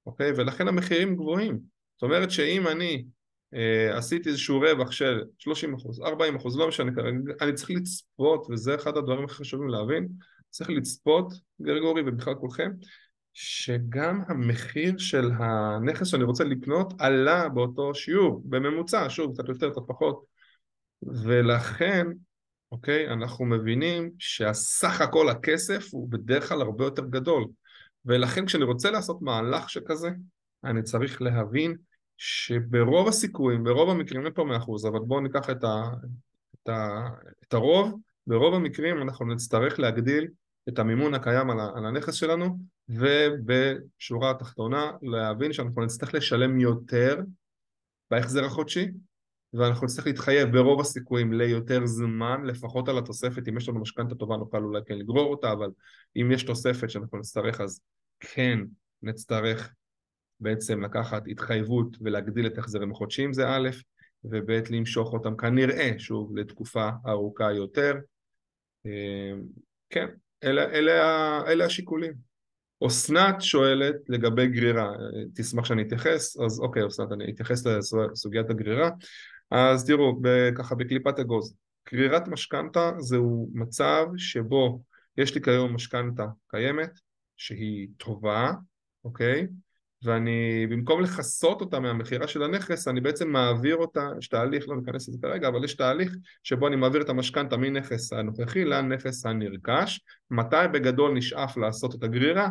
אוקיי? 0.06 0.32
ולכן 0.36 0.68
המחירים 0.68 1.16
גבוהים. 1.16 1.60
זאת 1.96 2.04
אומרת 2.04 2.32
שאם 2.32 2.68
אני 2.68 3.06
אה, 3.54 3.98
עשיתי 3.98 4.30
איזשהו 4.30 4.60
רווח 4.60 4.92
של 4.92 5.24
30 5.38 5.74
אחוז, 5.74 6.00
40 6.00 6.36
אחוז, 6.36 6.58
לא 6.58 6.68
משנה 6.68 6.96
כרגע, 6.96 7.18
אני 7.42 7.54
צריך 7.54 7.70
לצפות, 7.70 8.48
וזה 8.50 8.76
אחד 8.76 8.98
הדברים 8.98 9.26
הכי 9.26 9.36
חשובים 9.36 9.68
להבין, 9.68 10.08
צריך 10.56 10.70
לצפות, 10.70 11.34
גרגורי 11.62 12.02
ובכלל 12.06 12.36
כולכם, 12.36 12.72
שגם 13.34 14.22
המחיר 14.28 14.98
של 14.98 15.32
הנכס 15.38 16.08
שאני 16.08 16.24
רוצה 16.24 16.44
לקנות 16.44 16.94
עלה 17.00 17.50
באותו 17.50 17.96
שיעור, 17.96 18.42
בממוצע, 18.46 19.06
שוב, 19.10 19.34
קצת 19.34 19.50
יותר, 19.50 19.70
קצת 19.70 19.82
פחות, 19.88 20.26
ולכן, 21.04 22.08
אוקיי, 22.72 23.10
אנחנו 23.10 23.46
מבינים 23.46 24.12
שהסך 24.20 25.02
הכל 25.02 25.30
הכסף 25.30 25.88
הוא 25.92 26.10
בדרך 26.10 26.50
כלל 26.50 26.62
הרבה 26.62 26.86
יותר 26.86 27.06
גדול, 27.06 27.46
ולכן 28.06 28.46
כשאני 28.46 28.64
רוצה 28.64 28.92
לעשות 28.92 29.22
מהלך 29.22 29.70
שכזה, 29.70 30.10
אני 30.64 30.84
צריך 30.84 31.22
להבין 31.22 31.76
שברוב 32.18 33.08
הסיכויים, 33.08 33.64
ברוב 33.64 33.90
המקרים, 33.90 34.26
אין 34.26 34.34
פה 34.34 34.44
מאה 34.44 34.58
אחוז, 34.58 34.86
אבל 34.86 35.00
בואו 35.00 35.22
ניקח 35.22 35.50
את, 35.50 35.64
ה, 35.64 35.84
את, 36.56 36.70
ה, 36.70 37.08
את 37.48 37.54
הרוב, 37.54 38.00
ברוב 38.28 38.54
המקרים 38.54 39.02
אנחנו 39.02 39.26
נצטרך 39.26 39.80
להגדיל 39.80 40.28
את 40.70 40.80
המימון 40.80 41.14
הקיים 41.14 41.50
על 41.50 41.86
הנכס 41.86 42.14
שלנו 42.14 42.58
ובשורה 42.90 44.32
התחתונה 44.32 44.92
להבין 45.02 45.54
שאנחנו 45.54 45.86
נצטרך 45.86 46.14
לשלם 46.14 46.60
יותר 46.60 47.20
בהחזר 48.12 48.46
החודשי 48.46 48.92
ואנחנו 49.54 49.86
נצטרך 49.86 50.08
להתחייב 50.08 50.52
ברוב 50.52 50.82
הסיכויים 50.82 51.34
ליותר 51.34 51.86
זמן, 51.86 52.46
לפחות 52.46 52.90
על 52.90 52.98
התוספת, 52.98 53.48
אם 53.48 53.58
יש 53.58 53.70
לנו 53.70 53.80
משכנתה 53.80 54.16
טובה 54.16 54.38
נוכל 54.38 54.64
אולי 54.64 54.82
כן 54.86 54.98
לגרור 54.98 55.32
אותה, 55.32 55.52
אבל 55.52 55.70
אם 56.16 56.32
יש 56.32 56.44
תוספת 56.44 56.90
שאנחנו 56.90 57.18
נצטרך 57.18 57.62
אז 57.62 57.82
כן 58.20 58.60
נצטרך 59.02 59.74
בעצם 60.40 60.82
לקחת 60.82 61.24
התחייבות 61.28 61.98
ולהגדיל 62.02 62.48
את 62.48 62.58
החזרים 62.58 62.92
החודשיים 62.92 63.34
זה 63.34 63.50
א', 63.50 63.70
וב' 64.24 64.52
למשוך 64.70 65.14
אותם 65.14 65.38
כנראה, 65.38 65.92
שוב, 65.98 66.38
לתקופה 66.38 66.90
ארוכה 67.08 67.52
יותר. 67.52 67.96
אה, 68.86 69.34
כן, 69.90 70.08
אלה, 70.44 70.64
אלה, 70.64 71.42
אלה 71.48 71.66
השיקולים. 71.66 72.14
אסנת 72.88 73.42
שואלת 73.42 73.96
לגבי 74.10 74.48
גרירה, 74.48 74.92
תשמח 75.36 75.66
שאני 75.66 75.82
אתייחס, 75.82 76.38
אז 76.40 76.60
אוקיי 76.60 76.88
אסנת 76.88 77.12
אני 77.12 77.32
אתייחס 77.32 77.66
לסוגיית 77.66 78.50
הגרירה. 78.50 78.90
אז 79.52 79.86
תראו, 79.86 80.22
ככה 80.58 80.76
בקליפת 80.76 81.20
אגוז, 81.20 81.56
גרירת 81.92 82.28
משכנתה 82.28 82.92
זהו 83.00 83.50
מצב 83.54 84.06
שבו 84.18 84.82
יש 85.18 85.36
לי 85.36 85.42
כיום 85.42 85.76
משכנתה 85.76 86.26
קיימת 86.48 87.00
שהיא 87.38 87.88
טובה, 87.98 88.52
אוקיי? 89.04 89.48
ואני 90.06 90.68
במקום 90.68 91.02
לכסות 91.02 91.62
אותה 91.62 91.80
מהמכירה 91.80 92.28
של 92.28 92.44
הנכס 92.44 92.88
אני 92.88 93.02
בעצם 93.02 93.30
מעביר 93.30 93.76
אותה, 93.76 94.10
יש 94.20 94.28
תהליך, 94.28 94.70
לא 94.70 94.76
ניכנס 94.76 95.10
לזה 95.10 95.18
כרגע, 95.22 95.48
אבל 95.48 95.64
יש 95.64 95.76
תהליך 95.76 96.16
שבו 96.44 96.68
אני 96.68 96.76
מעביר 96.76 97.02
את 97.02 97.10
המשכנתה 97.10 97.58
מנכס 97.58 98.14
הנוכחי 98.14 98.66
לנכס 98.66 99.26
הנרכש 99.26 100.00
מתי 100.32 100.56
בגדול 100.74 101.14
נשאף 101.14 101.58
לעשות 101.58 101.96
את 101.96 102.04
הגרירה? 102.04 102.50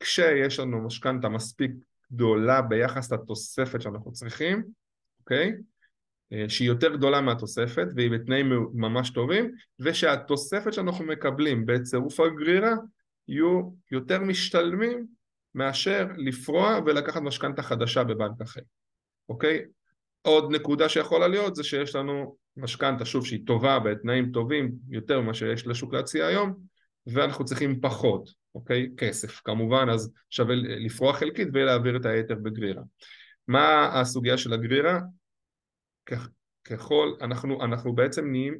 כשיש 0.00 0.60
לנו 0.60 0.86
משכנתה 0.86 1.28
מספיק 1.28 1.70
גדולה 2.12 2.62
ביחס 2.62 3.12
לתוספת 3.12 3.80
שאנחנו 3.80 4.12
צריכים, 4.12 4.62
אוקיי? 5.20 5.52
אה, 6.32 6.44
שהיא 6.48 6.68
יותר 6.68 6.96
גדולה 6.96 7.20
מהתוספת 7.20 7.86
והיא 7.96 8.10
בתנאים 8.10 8.52
ממש 8.74 9.10
טובים 9.10 9.52
ושהתוספת 9.80 10.72
שאנחנו 10.72 11.04
מקבלים 11.04 11.66
בצירוף 11.66 12.20
הגרירה 12.20 12.74
יהיו 13.28 13.70
יותר 13.90 14.20
משתלמים 14.20 15.15
מאשר 15.56 16.06
לפרוע 16.16 16.78
ולקחת 16.86 17.22
משכנתה 17.22 17.62
חדשה 17.62 18.04
בבנק 18.04 18.40
אחר, 18.42 18.60
אוקיי? 19.28 19.64
עוד 20.22 20.52
נקודה 20.52 20.88
שיכולה 20.88 21.28
להיות 21.28 21.56
זה 21.56 21.64
שיש 21.64 21.94
לנו 21.94 22.36
משכנתה 22.56 23.04
שוב 23.04 23.26
שהיא 23.26 23.46
טובה 23.46 23.78
בתנאים 23.78 24.32
טובים 24.32 24.72
יותר 24.88 25.20
ממה 25.20 25.34
שיש 25.34 25.66
לשוק 25.66 25.94
להציע 25.94 26.26
היום 26.26 26.54
ואנחנו 27.06 27.44
צריכים 27.44 27.80
פחות, 27.80 28.28
אוקיי? 28.54 28.90
כסף 28.96 29.40
כמובן 29.44 29.86
אז 29.92 30.12
שווה 30.30 30.54
לפרוע 30.56 31.12
חלקית 31.12 31.48
ולהעביר 31.52 31.96
את 31.96 32.06
היתר 32.06 32.34
בגרירה. 32.34 32.82
מה 33.48 34.00
הסוגיה 34.00 34.38
של 34.38 34.52
הגרירה? 34.52 35.00
ככל, 36.64 37.12
אנחנו, 37.20 37.64
אנחנו 37.64 37.94
בעצם 37.94 38.30
נהיים 38.30 38.58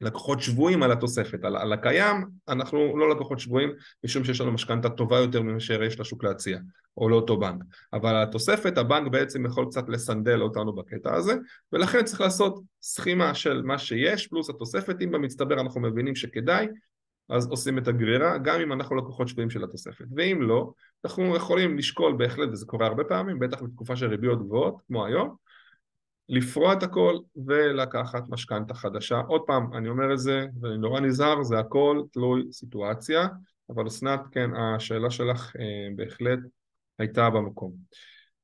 לקוחות 0.00 0.40
שבויים 0.40 0.82
על 0.82 0.92
התוספת, 0.92 1.44
על, 1.44 1.56
על 1.56 1.72
הקיים 1.72 2.26
אנחנו 2.48 2.96
לא 2.96 3.10
לקוחות 3.10 3.38
שבויים 3.38 3.72
משום 4.04 4.24
שיש 4.24 4.40
לנו 4.40 4.52
משכנתה 4.52 4.88
טובה 4.88 5.18
יותר 5.18 5.42
מאשר 5.42 5.82
יש 5.82 6.00
לשוק 6.00 6.24
להציע 6.24 6.58
או 6.96 7.08
לאותו 7.08 7.36
בנק. 7.36 7.62
אבל 7.92 8.22
התוספת 8.22 8.78
הבנק 8.78 9.12
בעצם 9.12 9.46
יכול 9.46 9.66
קצת 9.66 9.88
לסנדל 9.88 10.42
אותנו 10.42 10.72
בקטע 10.72 11.14
הזה 11.14 11.34
ולכן 11.72 12.04
צריך 12.04 12.20
לעשות 12.20 12.60
סכימה 12.82 13.34
של 13.34 13.62
מה 13.62 13.78
שיש 13.78 14.26
פלוס 14.26 14.50
התוספת. 14.50 14.96
אם 15.02 15.10
במצטבר 15.10 15.60
אנחנו 15.60 15.80
מבינים 15.80 16.14
שכדאי 16.14 16.66
אז 17.28 17.46
עושים 17.50 17.78
את 17.78 17.88
הגרירה 17.88 18.38
גם 18.38 18.60
אם 18.60 18.72
אנחנו 18.72 18.96
לקוחות 18.96 19.28
שבויים 19.28 19.50
של 19.50 19.64
התוספת. 19.64 20.04
ואם 20.16 20.42
לא 20.42 20.72
אנחנו 21.04 21.36
יכולים 21.36 21.78
לשקול 21.78 22.16
בהחלט 22.18 22.48
וזה 22.52 22.66
קורה 22.66 22.86
הרבה 22.86 23.04
פעמים 23.04 23.38
בטח 23.38 23.62
בתקופה 23.62 23.96
של 23.96 24.06
ריביות 24.06 24.38
גבוהות 24.38 24.76
כמו 24.86 25.06
היום 25.06 25.36
לפרוע 26.28 26.72
את 26.72 26.82
הכל 26.82 27.18
ולקחת 27.46 28.28
משכנתה 28.28 28.74
חדשה. 28.74 29.20
עוד 29.28 29.42
פעם, 29.46 29.74
אני 29.74 29.88
אומר 29.88 30.12
את 30.12 30.18
זה 30.18 30.46
ואני 30.60 30.78
נורא 30.78 31.00
נזהר, 31.00 31.42
זה 31.42 31.58
הכל 31.58 32.02
תלוי 32.12 32.42
סיטואציה, 32.52 33.28
אבל 33.70 33.86
אסנת, 33.86 34.20
כן, 34.32 34.50
השאלה 34.56 35.10
שלך 35.10 35.56
אה, 35.58 35.88
בהחלט 35.96 36.38
הייתה 36.98 37.30
במקום. 37.30 37.72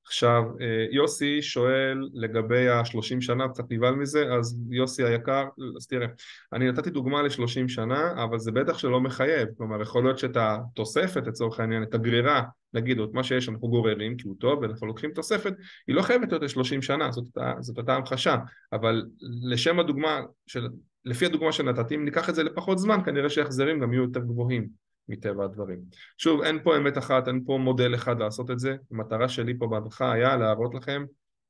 עכשיו, 0.06 0.42
אה, 0.60 0.86
יוסי 0.90 1.42
שואל 1.42 2.08
לגבי 2.12 2.68
השלושים 2.68 3.20
שנה, 3.20 3.48
קצת 3.48 3.64
נבהל 3.70 3.94
מזה, 3.94 4.32
אז 4.32 4.58
יוסי 4.70 5.04
היקר, 5.04 5.44
אז 5.76 5.86
תראה, 5.86 6.06
אני 6.52 6.72
נתתי 6.72 6.90
דוגמה 6.90 7.22
לשלושים 7.22 7.68
שנה, 7.68 8.24
אבל 8.24 8.38
זה 8.38 8.52
בטח 8.52 8.78
שלא 8.78 9.00
מחייב, 9.00 9.48
כלומר 9.56 9.82
יכול 9.82 10.04
להיות 10.04 10.18
שאת 10.18 10.36
התוספת 10.36 11.26
לצורך 11.26 11.60
העניין, 11.60 11.82
את 11.82 11.94
הגרירה, 11.94 12.42
נגיד, 12.74 12.98
או 12.98 13.04
את 13.04 13.10
מה 13.12 13.24
שיש 13.24 13.48
אנחנו 13.48 13.68
גוררים 13.68 14.16
כי 14.16 14.28
הוא 14.28 14.36
טוב 14.40 14.58
ואנחנו 14.62 14.86
לוקחים 14.86 15.10
תוספת, 15.10 15.52
היא 15.86 15.96
לא 15.96 16.02
חייבת 16.02 16.28
להיות 16.28 16.42
לשלושים 16.42 16.82
שנה, 16.82 17.10
זאת, 17.10 17.24
זאת 17.60 17.78
אותה 17.78 17.94
המחשה, 17.94 18.36
אבל 18.72 19.06
לשם 19.42 19.80
הדוגמה, 19.80 20.20
של, 20.46 20.68
לפי 21.04 21.26
הדוגמה 21.26 21.52
שנתתי, 21.52 21.94
אם 21.94 22.04
ניקח 22.04 22.30
את 22.30 22.34
זה 22.34 22.42
לפחות 22.42 22.78
זמן, 22.78 22.98
כנראה 23.04 23.30
שההחזרים 23.30 23.80
גם 23.80 23.92
יהיו 23.92 24.02
יותר 24.02 24.20
גבוהים. 24.20 24.80
מטבע 25.10 25.44
הדברים. 25.44 25.78
שוב, 26.18 26.42
אין 26.42 26.62
פה 26.62 26.76
אמת 26.76 26.98
אחת, 26.98 27.28
אין 27.28 27.44
פה 27.46 27.58
מודל 27.58 27.94
אחד 27.94 28.20
לעשות 28.20 28.50
את 28.50 28.58
זה, 28.58 28.76
המטרה 28.90 29.28
שלי 29.28 29.58
פה 29.58 29.66
בהדרכה 29.66 30.12
היה 30.12 30.36
להראות 30.36 30.74
לכם, 30.74 31.04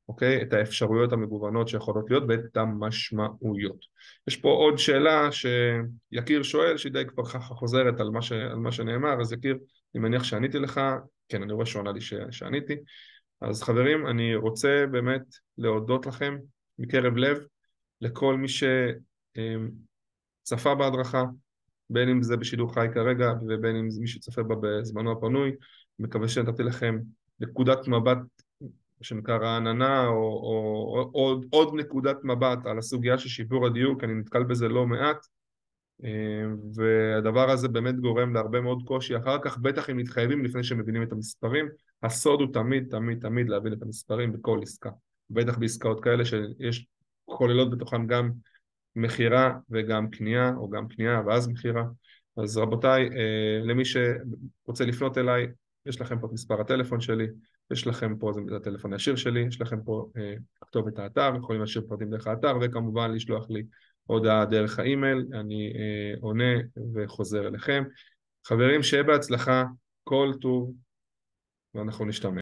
אוקיי, 0.09 0.43
את 0.43 0.53
האפשרויות 0.53 1.13
המגוונות 1.13 1.69
שיכולות 1.69 2.11
להיות 2.11 2.25
ואת 2.29 2.57
המשמעויות. 2.57 3.79
יש 4.29 4.37
פה 4.37 4.49
עוד 4.49 4.79
שאלה 4.79 5.29
שיקיר 5.33 6.43
שואל, 6.43 6.77
שהיא 6.77 6.93
די 6.93 7.05
כבר 7.07 7.25
ככה 7.25 7.55
חוזרת 7.55 8.01
על 8.01 8.11
מה, 8.11 8.23
ש... 8.23 8.33
על 8.33 8.59
מה 8.59 8.73
שנאמר, 8.73 9.21
אז 9.21 9.33
יקיר, 9.33 9.59
אני 9.95 10.03
מניח 10.03 10.25
שעניתי 10.25 10.59
לך, 10.59 10.81
כן, 11.29 11.43
אני 11.43 11.53
רואה 11.53 11.67
שהוא 11.67 11.81
ענה 11.81 11.93
לי 11.93 12.01
ש... 12.01 12.15
שעניתי, 12.31 12.77
אז 13.41 13.63
חברים, 13.63 14.07
אני 14.07 14.35
רוצה 14.35 14.85
באמת 14.91 15.23
להודות 15.59 16.07
לכם 16.07 16.37
מקרב 16.79 17.17
לב 17.17 17.39
לכל 18.01 18.37
מי 18.37 18.49
שצפה 20.49 20.75
בהדרכה, 20.75 21.25
בין 21.91 22.09
אם 22.09 22.23
זה 22.23 22.37
בשידור 22.37 22.75
חי 22.75 22.87
כרגע 22.95 23.33
ובין 23.49 23.77
אם 23.77 23.91
זה 23.91 24.01
מי 24.01 24.07
שצופה 24.07 24.43
בה 24.43 24.55
בזמנו 24.63 25.13
הפנוי, 25.13 25.53
מקווה 25.99 26.29
שנתתי 26.29 26.63
לכם 26.63 26.99
נקודת 27.41 27.89
מבט 27.89 28.19
שנקרא 29.03 29.37
רעננה 29.37 30.07
או, 30.07 30.13
או, 30.13 30.95
או 30.97 31.09
עוד, 31.13 31.47
עוד 31.51 31.75
נקודת 31.75 32.17
מבט 32.25 32.67
על 32.67 32.79
הסוגיה 32.79 33.19
של 33.19 33.29
שיפור 33.29 33.67
הדיור 33.67 33.99
כי 33.99 34.07
אני 34.07 34.15
נתקל 34.15 34.43
בזה 34.43 34.69
לא 34.69 34.87
מעט 34.87 35.27
והדבר 36.75 37.51
הזה 37.51 37.69
באמת 37.69 38.01
גורם 38.01 38.35
להרבה 38.35 38.61
מאוד 38.61 38.83
קושי 38.85 39.17
אחר 39.17 39.39
כך 39.43 39.59
בטח 39.59 39.91
אם 39.91 39.97
מתחייבים 39.97 40.45
לפני 40.45 40.65
שמבינים 40.65 41.03
את 41.03 41.13
המספרים 41.13 41.69
הסוד 42.03 42.41
הוא 42.41 42.53
תמיד 42.53 42.87
תמיד 42.91 43.21
תמיד 43.21 43.49
להבין 43.49 43.73
את 43.73 43.83
המספרים 43.83 44.33
בכל 44.33 44.61
עסקה 44.63 44.91
בטח 45.31 45.59
בעסקאות 45.59 46.05
כאלה 46.05 46.25
שיש 46.25 46.87
כוללות 47.25 47.71
בתוכן 47.71 48.07
גם 48.07 48.31
מכירה 48.97 49.59
וגם 49.71 50.11
קנייה, 50.11 50.53
או 50.57 50.71
גם 50.71 50.89
קנייה 50.89 51.23
ואז 51.27 51.49
מכירה. 51.49 51.85
אז 52.37 52.57
רבותיי, 52.57 53.09
אה, 53.09 53.61
למי 53.65 53.85
שרוצה 53.85 54.85
לפנות 54.85 55.19
אליי, 55.19 55.47
יש 55.87 56.01
לכם 56.01 56.21
פה 56.21 56.27
את 56.27 56.33
מספר 56.33 56.61
הטלפון 56.61 57.01
שלי, 57.01 57.27
יש 57.71 57.87
לכם 57.87 58.17
פה, 58.19 58.33
זה 58.33 58.57
הטלפון 58.57 58.93
הישיר 58.93 59.17
שלי, 59.17 59.41
יש 59.41 59.61
לכם 59.61 59.83
פה 59.85 60.11
אה, 60.17 60.35
כתובת 60.61 60.99
האתר, 60.99 61.33
יכולים 61.39 61.61
להשאיר 61.61 61.85
פרטים 61.89 62.11
דרך 62.11 62.27
האתר, 62.27 62.57
וכמובן 62.61 63.11
לשלוח 63.11 63.51
לי 63.51 63.63
הודעה 64.11 64.45
דרך 64.45 64.79
האימייל, 64.79 65.27
אני 65.35 65.73
אה, 65.77 66.15
עונה 66.21 66.55
וחוזר 66.95 67.49
אליכם. 67.49 67.85
חברים, 68.47 68.83
שיהיה 68.83 69.03
בהצלחה, 69.03 69.65
כל 70.05 70.33
טוב, 70.41 70.73
ואנחנו 71.75 72.05
נשתמע. 72.05 72.39